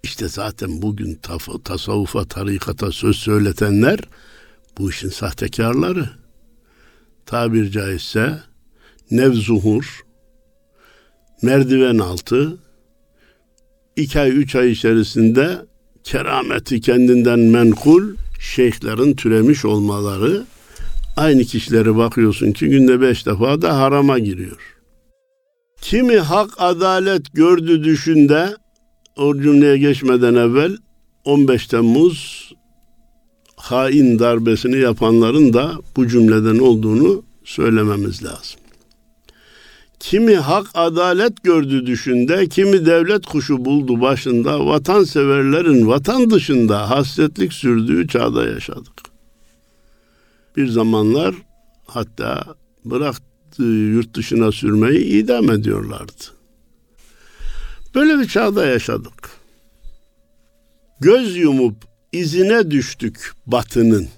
İşte 0.05 0.29
zaten 0.29 0.83
bugün 0.83 1.21
tasavvufa, 1.65 2.25
tarikata 2.25 2.93
söz 2.93 3.17
söyletenler 3.17 3.99
bu 4.79 4.91
işin 4.91 5.09
sahtekarları. 5.09 6.11
Tabir 7.27 7.71
caizse 7.71 8.39
nevzuhur, 9.11 10.05
merdiven 11.43 11.99
altı, 11.99 12.59
iki 13.97 14.21
ay, 14.21 14.31
üç 14.31 14.55
ay 14.57 14.71
içerisinde 14.71 15.59
kerameti 16.05 16.81
kendinden 16.81 17.39
menkul 17.39 18.17
şeyhlerin 18.41 19.17
türemiş 19.17 19.65
olmaları 19.65 20.45
aynı 21.17 21.45
kişilere 21.45 21.97
bakıyorsun 21.97 22.53
ki 22.53 22.69
günde 22.69 23.01
beş 23.01 23.27
defa 23.27 23.63
da 23.63 23.79
harama 23.79 24.19
giriyor. 24.19 24.77
Kimi 25.81 26.19
hak 26.19 26.51
adalet 26.59 27.33
gördü 27.33 27.85
düşünde 27.85 28.64
o 29.17 29.41
cümleye 29.41 29.79
geçmeden 29.79 30.35
evvel 30.35 30.77
15 31.25 31.67
Temmuz 31.67 32.51
hain 33.57 34.19
darbesini 34.19 34.79
yapanların 34.79 35.53
da 35.53 35.73
bu 35.97 36.09
cümleden 36.09 36.59
olduğunu 36.59 37.23
söylememiz 37.45 38.25
lazım. 38.25 38.61
Kimi 40.01 40.37
hak 40.37 40.67
adalet 40.75 41.43
gördü 41.43 41.87
düşünde, 41.87 42.49
kimi 42.49 42.87
devlet 42.87 43.27
kuşu 43.27 43.65
buldu 43.65 44.01
başında, 44.01 44.67
vatanseverlerin 44.67 45.89
vatan 45.89 46.31
dışında 46.31 46.91
hasretlik 46.91 47.53
sürdüğü 47.53 48.09
çağda 48.09 48.47
yaşadık. 48.47 49.03
Bir 50.57 50.69
zamanlar 50.69 51.35
hatta 51.87 52.45
bıraktığı 52.85 53.63
yurt 53.63 54.15
dışına 54.15 54.53
sürmeyi 54.53 55.05
idam 55.05 55.51
ediyorlardı. 55.51 56.34
Böyle 57.95 58.19
bir 58.19 58.29
çağda 58.29 58.67
yaşadık. 58.67 59.31
Göz 61.01 61.37
yumup 61.37 61.77
izine 62.13 62.71
düştük 62.71 63.33
batının. 63.47 64.09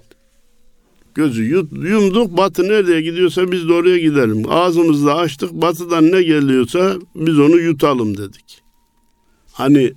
Gözü 1.14 1.44
yumduk 1.72 2.36
batı 2.36 2.62
nereye 2.68 3.00
gidiyorsa 3.00 3.52
biz 3.52 3.68
de 3.68 3.72
oraya 3.72 3.98
gidelim. 3.98 4.42
Ağzımızda 4.48 5.14
açtık 5.16 5.52
batıdan 5.52 6.12
ne 6.12 6.22
geliyorsa 6.22 6.96
biz 7.14 7.38
onu 7.38 7.56
yutalım 7.58 8.16
dedik. 8.16 8.62
Hani 9.52 9.92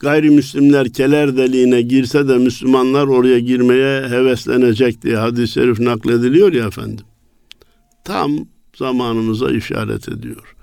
gayrimüslimler 0.00 0.92
keler 0.92 1.36
deliğine 1.36 1.82
girse 1.82 2.28
de 2.28 2.38
Müslümanlar 2.38 3.06
oraya 3.06 3.38
girmeye 3.38 4.08
heveslenecek 4.08 5.02
diye 5.02 5.16
hadis-i 5.16 5.52
şerif 5.52 5.80
naklediliyor 5.80 6.52
ya 6.52 6.66
efendim. 6.66 7.06
Tam 8.04 8.32
zamanımıza 8.76 9.50
işaret 9.50 10.08
ediyor. 10.08 10.56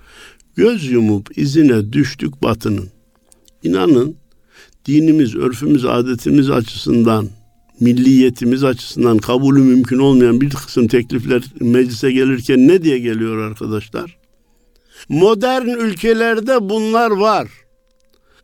Göz 0.58 0.90
yumup 0.90 1.38
izine 1.38 1.92
düştük 1.92 2.42
batının. 2.42 2.88
İnanın 3.62 4.16
dinimiz, 4.86 5.36
örfümüz, 5.36 5.84
adetimiz 5.84 6.50
açısından, 6.50 7.28
milliyetimiz 7.80 8.64
açısından 8.64 9.18
kabulü 9.18 9.60
mümkün 9.60 9.98
olmayan 9.98 10.40
bir 10.40 10.50
kısım 10.50 10.88
teklifler 10.88 11.42
meclise 11.60 12.12
gelirken 12.12 12.68
ne 12.68 12.82
diye 12.82 12.98
geliyor 12.98 13.38
arkadaşlar? 13.38 14.18
Modern 15.08 15.68
ülkelerde 15.68 16.68
bunlar 16.68 17.10
var. 17.10 17.48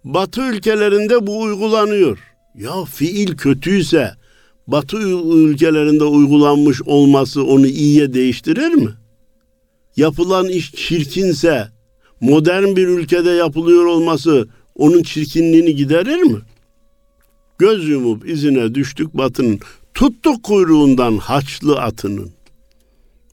Batı 0.04 0.42
ülkelerinde 0.42 1.26
bu 1.26 1.40
uygulanıyor. 1.40 2.18
Ya 2.58 2.84
fiil 2.84 3.36
kötüyse 3.36 4.10
Batı 4.66 4.96
ülkelerinde 4.96 6.04
uygulanmış 6.04 6.82
olması 6.82 7.44
onu 7.44 7.66
iyiye 7.66 8.14
değiştirir 8.14 8.74
mi? 8.74 8.90
Yapılan 9.96 10.48
iş 10.48 10.72
çirkinse 10.72 11.73
modern 12.24 12.76
bir 12.76 12.88
ülkede 12.88 13.30
yapılıyor 13.30 13.84
olması 13.84 14.48
onun 14.74 15.02
çirkinliğini 15.02 15.74
giderir 15.76 16.22
mi? 16.22 16.38
Göz 17.58 17.88
yumup 17.88 18.28
izine 18.28 18.74
düştük 18.74 19.14
batının. 19.14 19.60
Tuttuk 19.94 20.42
kuyruğundan 20.42 21.16
haçlı 21.16 21.80
atının. 21.80 22.30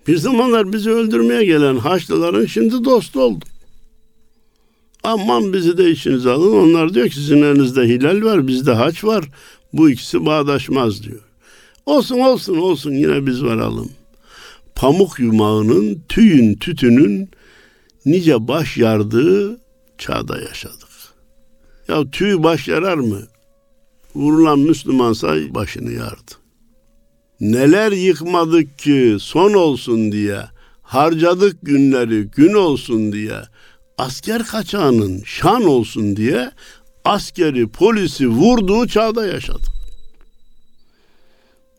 Bir 0.08 0.18
zamanlar 0.18 0.74
bizi 0.74 0.90
öldürmeye 0.90 1.46
gelen 1.46 1.76
Haçlıların 1.76 2.46
şimdi 2.46 2.86
dost 2.86 3.16
oldu. 3.16 3.46
Aman 5.04 5.54
bizi 5.54 5.78
de 5.78 5.92
içinize 5.92 6.30
alın. 6.30 6.54
Onlar 6.54 6.94
diyor 6.94 7.10
ki 7.10 7.16
sizin 7.16 7.42
elinizde 7.42 7.82
hilal 7.82 8.24
var, 8.24 8.48
bizde 8.48 8.74
haç 8.74 9.04
var. 9.04 9.26
Bu 9.74 9.90
ikisi 9.90 10.26
bağdaşmaz 10.26 11.04
diyor. 11.04 11.22
Olsun 11.86 12.20
olsun 12.20 12.58
olsun 12.58 12.92
yine 12.92 13.26
biz 13.26 13.44
varalım. 13.44 13.90
Pamuk 14.76 15.20
yumağının, 15.20 16.02
tüyün 16.10 16.56
tütünün 16.56 17.30
nice 18.06 18.48
baş 18.48 18.78
yardığı 18.78 19.60
çağda 19.98 20.42
yaşadık. 20.42 20.90
Ya 21.88 22.12
tüy 22.12 22.44
baş 22.44 22.68
yarar 22.68 22.98
mı? 22.98 23.22
Vurulan 24.16 24.60
Müslüman 24.60 25.14
say 25.14 25.54
başını 25.54 25.92
yardı. 25.92 26.32
Neler 27.40 27.92
yıkmadık 27.92 28.80
ki 28.80 29.18
son 29.20 29.54
olsun 29.54 30.12
diye, 30.12 30.40
harcadık 30.82 31.58
günleri 31.64 32.22
gün 32.24 32.54
olsun 32.54 33.12
diye, 33.12 33.36
asker 33.98 34.44
kaçağının 34.44 35.24
şan 35.26 35.64
olsun 35.64 36.16
diye 36.16 36.52
askeri 37.06 37.68
polisi 37.68 38.28
vurduğu 38.28 38.88
çağda 38.88 39.26
yaşadık. 39.26 39.72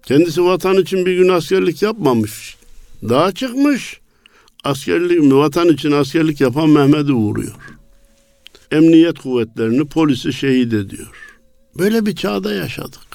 Kendisi 0.02 0.44
vatan 0.44 0.76
için 0.76 1.06
bir 1.06 1.16
gün 1.16 1.28
askerlik 1.28 1.82
yapmamış. 1.82 2.56
Daha 3.08 3.32
çıkmış. 3.32 4.01
Askerlik, 4.64 5.32
vatan 5.32 5.68
için 5.68 5.92
askerlik 5.92 6.40
yapan 6.40 6.70
Mehmet'i 6.70 7.12
vuruyor. 7.12 7.54
Emniyet 8.70 9.18
kuvvetlerini, 9.18 9.84
polisi 9.84 10.32
şehit 10.32 10.72
ediyor. 10.72 11.10
Böyle 11.78 12.06
bir 12.06 12.16
çağda 12.16 12.54
yaşadık. 12.54 13.06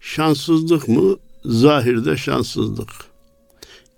Şanssızlık 0.00 0.88
mı? 0.88 1.16
Zahirde 1.44 2.16
şanssızlık. 2.16 2.90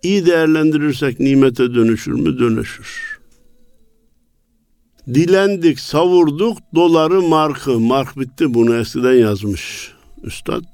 İyi 0.02 0.26
değerlendirirsek 0.26 1.20
nimete 1.20 1.74
dönüşür 1.74 2.12
mü? 2.12 2.38
Dönüşür. 2.38 3.18
Dilendik, 5.14 5.80
savurduk, 5.80 6.58
doları 6.74 7.22
markı. 7.22 7.80
Mark 7.80 8.18
bitti 8.18 8.54
bunu 8.54 8.76
eskiden 8.76 9.14
yazmış 9.14 9.92
üstad. 10.22 10.64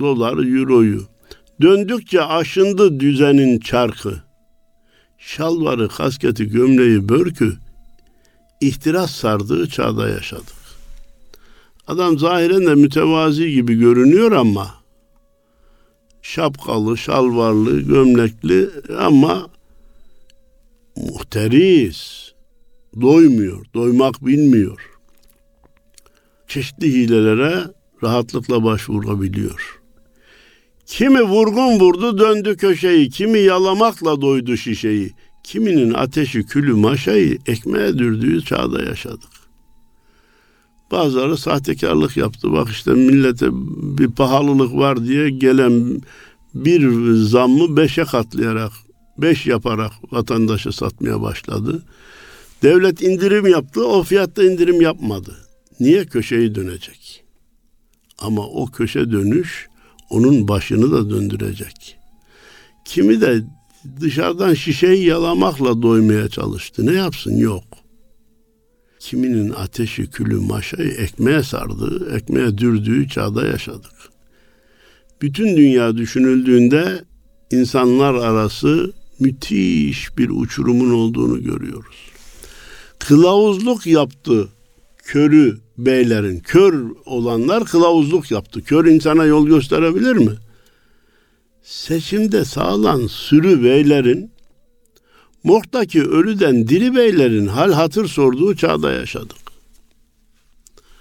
Doları, 0.00 0.58
euroyu. 0.58 1.02
Döndükçe 1.60 2.22
aşındı 2.22 3.00
düzenin 3.00 3.60
çarkı. 3.60 4.27
Şalvarı, 5.18 5.88
kasketi, 5.88 6.48
gömleği, 6.48 7.08
börkü 7.08 7.56
ihtiras 8.60 9.10
sardığı 9.10 9.68
çağda 9.68 10.08
yaşadık. 10.08 10.58
Adam 11.86 12.18
zahiren 12.18 12.66
de 12.66 12.74
mütevazi 12.74 13.52
gibi 13.52 13.74
görünüyor 13.74 14.32
ama 14.32 14.74
şapkalı, 16.22 16.98
şalvarlı, 16.98 17.80
gömlekli 17.80 18.70
ama 18.98 19.48
muhteris. 20.96 22.28
Doymuyor, 23.00 23.66
doymak 23.74 24.26
bilmiyor. 24.26 24.90
Çeşitli 26.48 26.92
hilelere 26.92 27.64
rahatlıkla 28.02 28.64
başvurabiliyor. 28.64 29.77
Kimi 30.88 31.22
vurgun 31.22 31.80
vurdu 31.80 32.18
döndü 32.18 32.56
köşeyi, 32.56 33.10
kimi 33.10 33.38
yalamakla 33.38 34.20
doydu 34.20 34.56
şişeyi, 34.56 35.12
kiminin 35.42 35.94
ateşi 35.94 36.46
külü 36.46 36.74
maşayı 36.74 37.38
ekmeğe 37.46 37.98
dürdüğü 37.98 38.44
çağda 38.44 38.82
yaşadık. 38.82 39.30
Bazıları 40.90 41.36
sahtekarlık 41.36 42.16
yaptı. 42.16 42.52
Bak 42.52 42.68
işte 42.68 42.90
millete 42.90 43.46
bir 43.98 44.10
pahalılık 44.10 44.74
var 44.74 45.04
diye 45.04 45.30
gelen 45.30 46.00
bir 46.54 47.12
zammı 47.14 47.76
beşe 47.76 48.04
katlayarak, 48.04 48.72
beş 49.18 49.46
yaparak 49.46 49.92
vatandaşa 50.12 50.72
satmaya 50.72 51.22
başladı. 51.22 51.82
Devlet 52.62 53.02
indirim 53.02 53.46
yaptı, 53.46 53.86
o 53.86 54.02
fiyatta 54.02 54.44
indirim 54.44 54.80
yapmadı. 54.80 55.36
Niye 55.80 56.06
köşeyi 56.06 56.54
dönecek? 56.54 57.24
Ama 58.18 58.46
o 58.46 58.66
köşe 58.66 59.12
dönüş 59.12 59.68
onun 60.10 60.48
başını 60.48 60.92
da 60.92 61.10
döndürecek. 61.10 61.98
Kimi 62.84 63.20
de 63.20 63.44
dışarıdan 64.00 64.54
şişeyi 64.54 65.06
yalamakla 65.06 65.82
doymaya 65.82 66.28
çalıştı. 66.28 66.86
Ne 66.86 66.92
yapsın? 66.92 67.36
Yok. 67.36 67.64
Kiminin 69.00 69.50
ateşi, 69.50 70.10
külü, 70.10 70.36
maşayı 70.40 70.90
ekmeğe 70.90 71.42
sardığı, 71.42 72.16
ekmeğe 72.16 72.58
dürdüğü 72.58 73.08
çağda 73.08 73.46
yaşadık. 73.46 73.92
Bütün 75.22 75.56
dünya 75.56 75.96
düşünüldüğünde 75.96 77.04
insanlar 77.50 78.14
arası 78.14 78.92
müthiş 79.20 80.18
bir 80.18 80.30
uçurumun 80.30 80.90
olduğunu 80.90 81.42
görüyoruz. 81.42 81.96
Kılavuzluk 82.98 83.86
yaptı 83.86 84.48
körü 85.04 85.58
beylerin. 85.78 86.40
Kör 86.40 86.84
olanlar 87.06 87.64
kılavuzluk 87.64 88.30
yaptı. 88.30 88.64
Kör 88.64 88.86
insana 88.86 89.24
yol 89.24 89.46
gösterebilir 89.46 90.16
mi? 90.16 90.32
Seçimde 91.62 92.44
sağlan 92.44 93.06
sürü 93.06 93.64
beylerin 93.64 94.30
Morg'daki 95.44 96.02
ölüden 96.02 96.68
diri 96.68 96.96
beylerin 96.96 97.46
hal 97.46 97.72
hatır 97.72 98.08
sorduğu 98.08 98.56
çağda 98.56 98.92
yaşadık. 98.92 99.38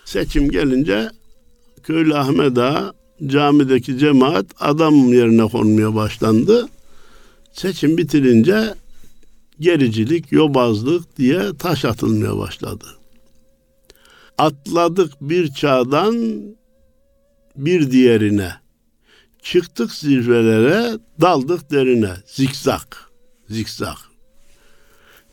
Seçim 0.05 0.51
gelince 0.51 1.09
Köylü 1.83 2.15
Ahmet 2.15 2.57
Ağa 2.57 2.93
camideki 3.25 3.97
cemaat 3.97 4.45
adam 4.59 5.13
yerine 5.13 5.47
konmaya 5.47 5.95
başlandı. 5.95 6.67
Seçim 7.53 7.97
bitirince 7.97 8.73
gericilik, 9.59 10.31
yobazlık 10.31 11.17
diye 11.17 11.41
taş 11.59 11.85
atılmaya 11.85 12.37
başladı. 12.37 12.96
Atladık 14.37 15.13
bir 15.21 15.53
çağdan 15.53 16.41
bir 17.55 17.91
diğerine. 17.91 18.51
Çıktık 19.41 19.91
zirvelere, 19.93 20.99
daldık 21.21 21.71
derine. 21.71 22.11
Zikzak, 22.25 23.11
zikzak 23.49 23.97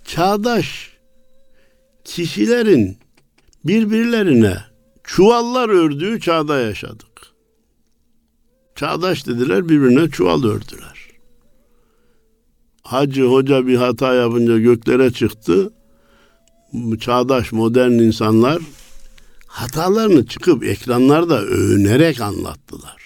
çağdaş 0.05 0.93
kişilerin 2.05 2.97
birbirlerine 3.65 4.57
çuvallar 5.05 5.69
ördüğü 5.69 6.21
çağda 6.21 6.59
yaşadık. 6.59 7.27
Çağdaş 8.75 9.27
dediler 9.27 9.69
birbirine 9.69 10.11
çuval 10.11 10.45
ördüler. 10.45 11.09
Hacı 12.83 13.25
hoca 13.25 13.67
bir 13.67 13.77
hata 13.77 14.15
yapınca 14.15 14.59
göklere 14.59 15.11
çıktı. 15.11 15.73
Çağdaş 17.01 17.53
modern 17.53 17.93
insanlar 17.93 18.63
hatalarını 19.55 20.27
çıkıp 20.27 20.65
ekranlarda 20.65 21.43
övünerek 21.43 22.21
anlattılar. 22.21 22.97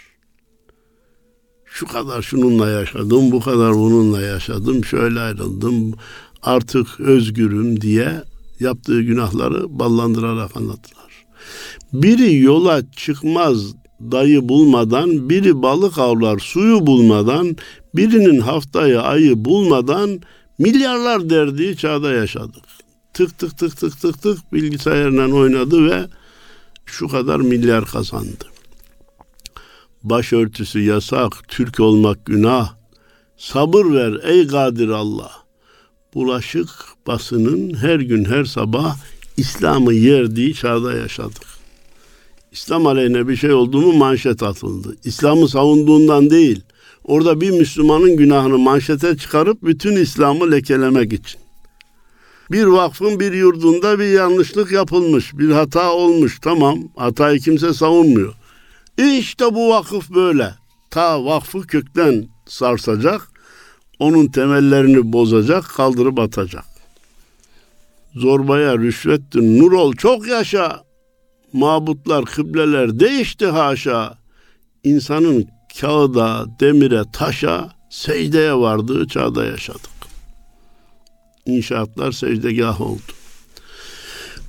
Şu 1.65 1.87
kadar 1.87 2.23
şununla 2.23 2.69
yaşadım, 2.69 3.33
bu 3.33 3.41
kadar 3.41 3.75
bununla 3.75 4.21
yaşadım, 4.21 4.85
şöyle 4.85 5.21
ayrıldım, 5.21 5.95
artık 6.43 7.01
özgürüm 7.01 7.81
diye 7.81 8.13
yaptığı 8.61 9.03
günahları 9.03 9.79
ballandırarak 9.79 10.57
anlattılar. 10.57 11.27
Biri 11.93 12.37
yola 12.37 12.91
çıkmaz 12.93 13.75
dayı 14.01 14.49
bulmadan, 14.49 15.31
biri 15.31 15.62
balık 15.62 15.99
avlar 15.99 16.39
suyu 16.39 16.87
bulmadan, 16.87 17.57
birinin 17.95 18.41
haftayı 18.41 19.01
ayı 19.01 19.45
bulmadan 19.45 20.20
milyarlar 20.59 21.31
derdiği 21.31 21.77
çağda 21.77 22.12
yaşadık. 22.12 22.64
Tık 23.14 23.39
tık 23.39 23.59
tık 23.59 23.77
tık 23.77 24.01
tık 24.01 24.22
tık 24.22 24.53
bilgisayarla 24.53 25.35
oynadı 25.35 25.91
ve 25.91 26.18
şu 26.89 27.09
kadar 27.09 27.36
milyar 27.36 27.84
kazandı. 27.84 28.45
Başörtüsü 30.03 30.80
yasak, 30.80 31.49
Türk 31.49 31.80
olmak 31.80 32.26
günah. 32.26 32.74
Sabır 33.36 33.84
ver 33.84 34.20
ey 34.24 34.47
Kadir 34.47 34.89
Allah 34.89 35.32
bulaşık 36.14 36.68
basının 37.07 37.74
her 37.74 38.01
gün 38.01 38.24
her 38.24 38.45
sabah 38.45 38.97
İslam'ı 39.36 39.95
yerdiği 39.95 40.55
çağda 40.55 40.93
yaşadık. 40.93 41.47
İslam 42.53 42.86
aleyhine 42.86 43.28
bir 43.28 43.36
şey 43.36 43.53
oldu 43.53 43.80
mu 43.80 43.93
manşet 43.93 44.43
atıldı. 44.43 44.97
İslam'ı 45.05 45.49
savunduğundan 45.49 46.30
değil, 46.30 46.62
orada 47.05 47.41
bir 47.41 47.51
Müslümanın 47.51 48.16
günahını 48.16 48.59
manşete 48.59 49.16
çıkarıp 49.16 49.62
bütün 49.62 49.97
İslam'ı 49.97 50.51
lekelemek 50.51 51.12
için. 51.12 51.41
Bir 52.51 52.64
vakfın 52.64 53.20
bir 53.20 53.32
yurdunda 53.32 53.99
bir 53.99 54.12
yanlışlık 54.12 54.72
yapılmış, 54.72 55.38
bir 55.38 55.51
hata 55.51 55.92
olmuş. 55.92 56.38
Tamam, 56.42 56.78
hatayı 56.96 57.40
kimse 57.40 57.74
savunmuyor. 57.74 58.34
İşte 58.99 59.55
bu 59.55 59.70
vakıf 59.70 60.11
böyle. 60.11 60.55
Ta 60.90 61.24
vakfı 61.24 61.62
kökten 61.62 62.28
sarsacak, 62.46 63.20
onun 63.99 64.26
temellerini 64.26 65.12
bozacak, 65.12 65.64
kaldırıp 65.64 66.18
atacak. 66.18 66.64
Zorbaya 68.14 68.78
rüşvettin, 68.78 69.59
nur 69.59 69.72
ol 69.72 69.92
çok 69.92 70.28
yaşa. 70.28 70.82
Mabutlar, 71.53 72.24
kıbleler 72.24 73.01
değişti 73.01 73.46
haşa. 73.46 74.18
İnsanın 74.84 75.49
kağıda, 75.80 76.46
demire, 76.61 77.03
taşa, 77.12 77.70
secdeye 77.90 78.55
vardığı 78.55 79.09
çağda 79.09 79.44
yaşadık. 79.44 79.97
İnşaatlar 81.49 82.12
secdegah 82.12 82.80
oldu. 82.80 83.01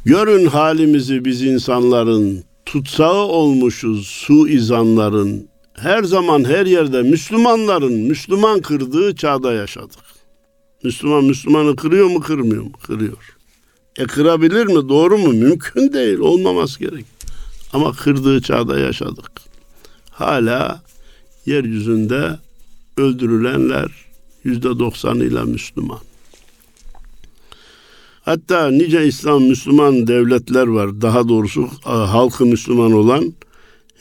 Görün 0.05 0.45
halimizi 0.45 1.25
biz 1.25 1.41
insanların, 1.41 2.43
tutsağı 2.65 3.23
olmuşuz 3.23 4.07
su 4.07 4.47
izanların, 4.47 5.49
her 5.73 6.03
zaman 6.03 6.43
her 6.43 6.65
yerde 6.65 7.01
Müslümanların 7.01 7.93
Müslüman 7.93 8.61
kırdığı 8.61 9.15
çağda 9.15 9.53
yaşadık. 9.53 9.99
Müslüman 10.83 11.23
Müslümanı 11.23 11.75
kırıyor 11.75 12.07
mu 12.07 12.19
kırmıyor 12.19 12.63
mu? 12.63 12.71
Kırıyor. 12.83 13.37
E 13.97 14.03
kırabilir 14.03 14.65
mi? 14.65 14.89
Doğru 14.89 15.17
mu? 15.17 15.33
Mümkün 15.33 15.93
değil. 15.93 16.19
Olmaması 16.19 16.79
gerek. 16.79 17.05
Ama 17.73 17.91
kırdığı 17.91 18.41
çağda 18.41 18.79
yaşadık. 18.79 19.31
Hala 20.11 20.81
yeryüzünde 21.45 22.39
öldürülenler 22.97 23.91
yüzde 24.43 24.79
doksanıyla 24.79 25.43
Müslüman. 25.45 25.99
Hatta 28.29 28.71
nice 28.71 29.07
İslam 29.07 29.43
Müslüman 29.43 30.07
devletler 30.07 30.67
var. 30.67 31.01
Daha 31.01 31.29
doğrusu 31.29 31.69
e, 31.85 31.89
halkı 31.89 32.45
Müslüman 32.45 32.91
olan 32.91 33.33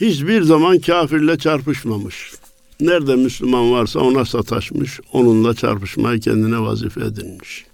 hiçbir 0.00 0.42
zaman 0.42 0.78
kafirle 0.78 1.38
çarpışmamış. 1.38 2.32
Nerede 2.80 3.16
Müslüman 3.16 3.72
varsa 3.72 4.00
ona 4.00 4.24
sataşmış, 4.24 5.00
onunla 5.12 5.54
çarpışmayı 5.54 6.20
kendine 6.20 6.60
vazife 6.60 7.00
edinmiş. 7.00 7.64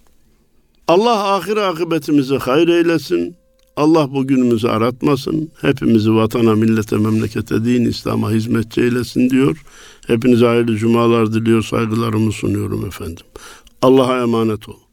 Allah 0.87 1.33
ahir 1.33 1.57
akıbetimizi 1.57 2.37
hayır 2.37 2.67
eylesin. 2.67 3.35
Allah 3.75 4.13
bugünümüzü 4.13 4.67
aratmasın. 4.67 5.51
Hepimizi 5.61 6.15
vatana, 6.15 6.55
millete, 6.55 6.97
memlekete, 6.97 7.65
din, 7.65 7.85
İslam'a 7.85 8.31
hizmetçi 8.31 8.81
eylesin 8.81 9.29
diyor. 9.29 9.63
Hepinize 10.07 10.45
hayırlı 10.45 10.77
cumalar 10.77 11.33
diliyor, 11.33 11.63
saygılarımı 11.63 12.31
sunuyorum 12.31 12.85
efendim. 12.85 13.25
Allah'a 13.81 14.21
emanet 14.21 14.69
olun. 14.69 14.84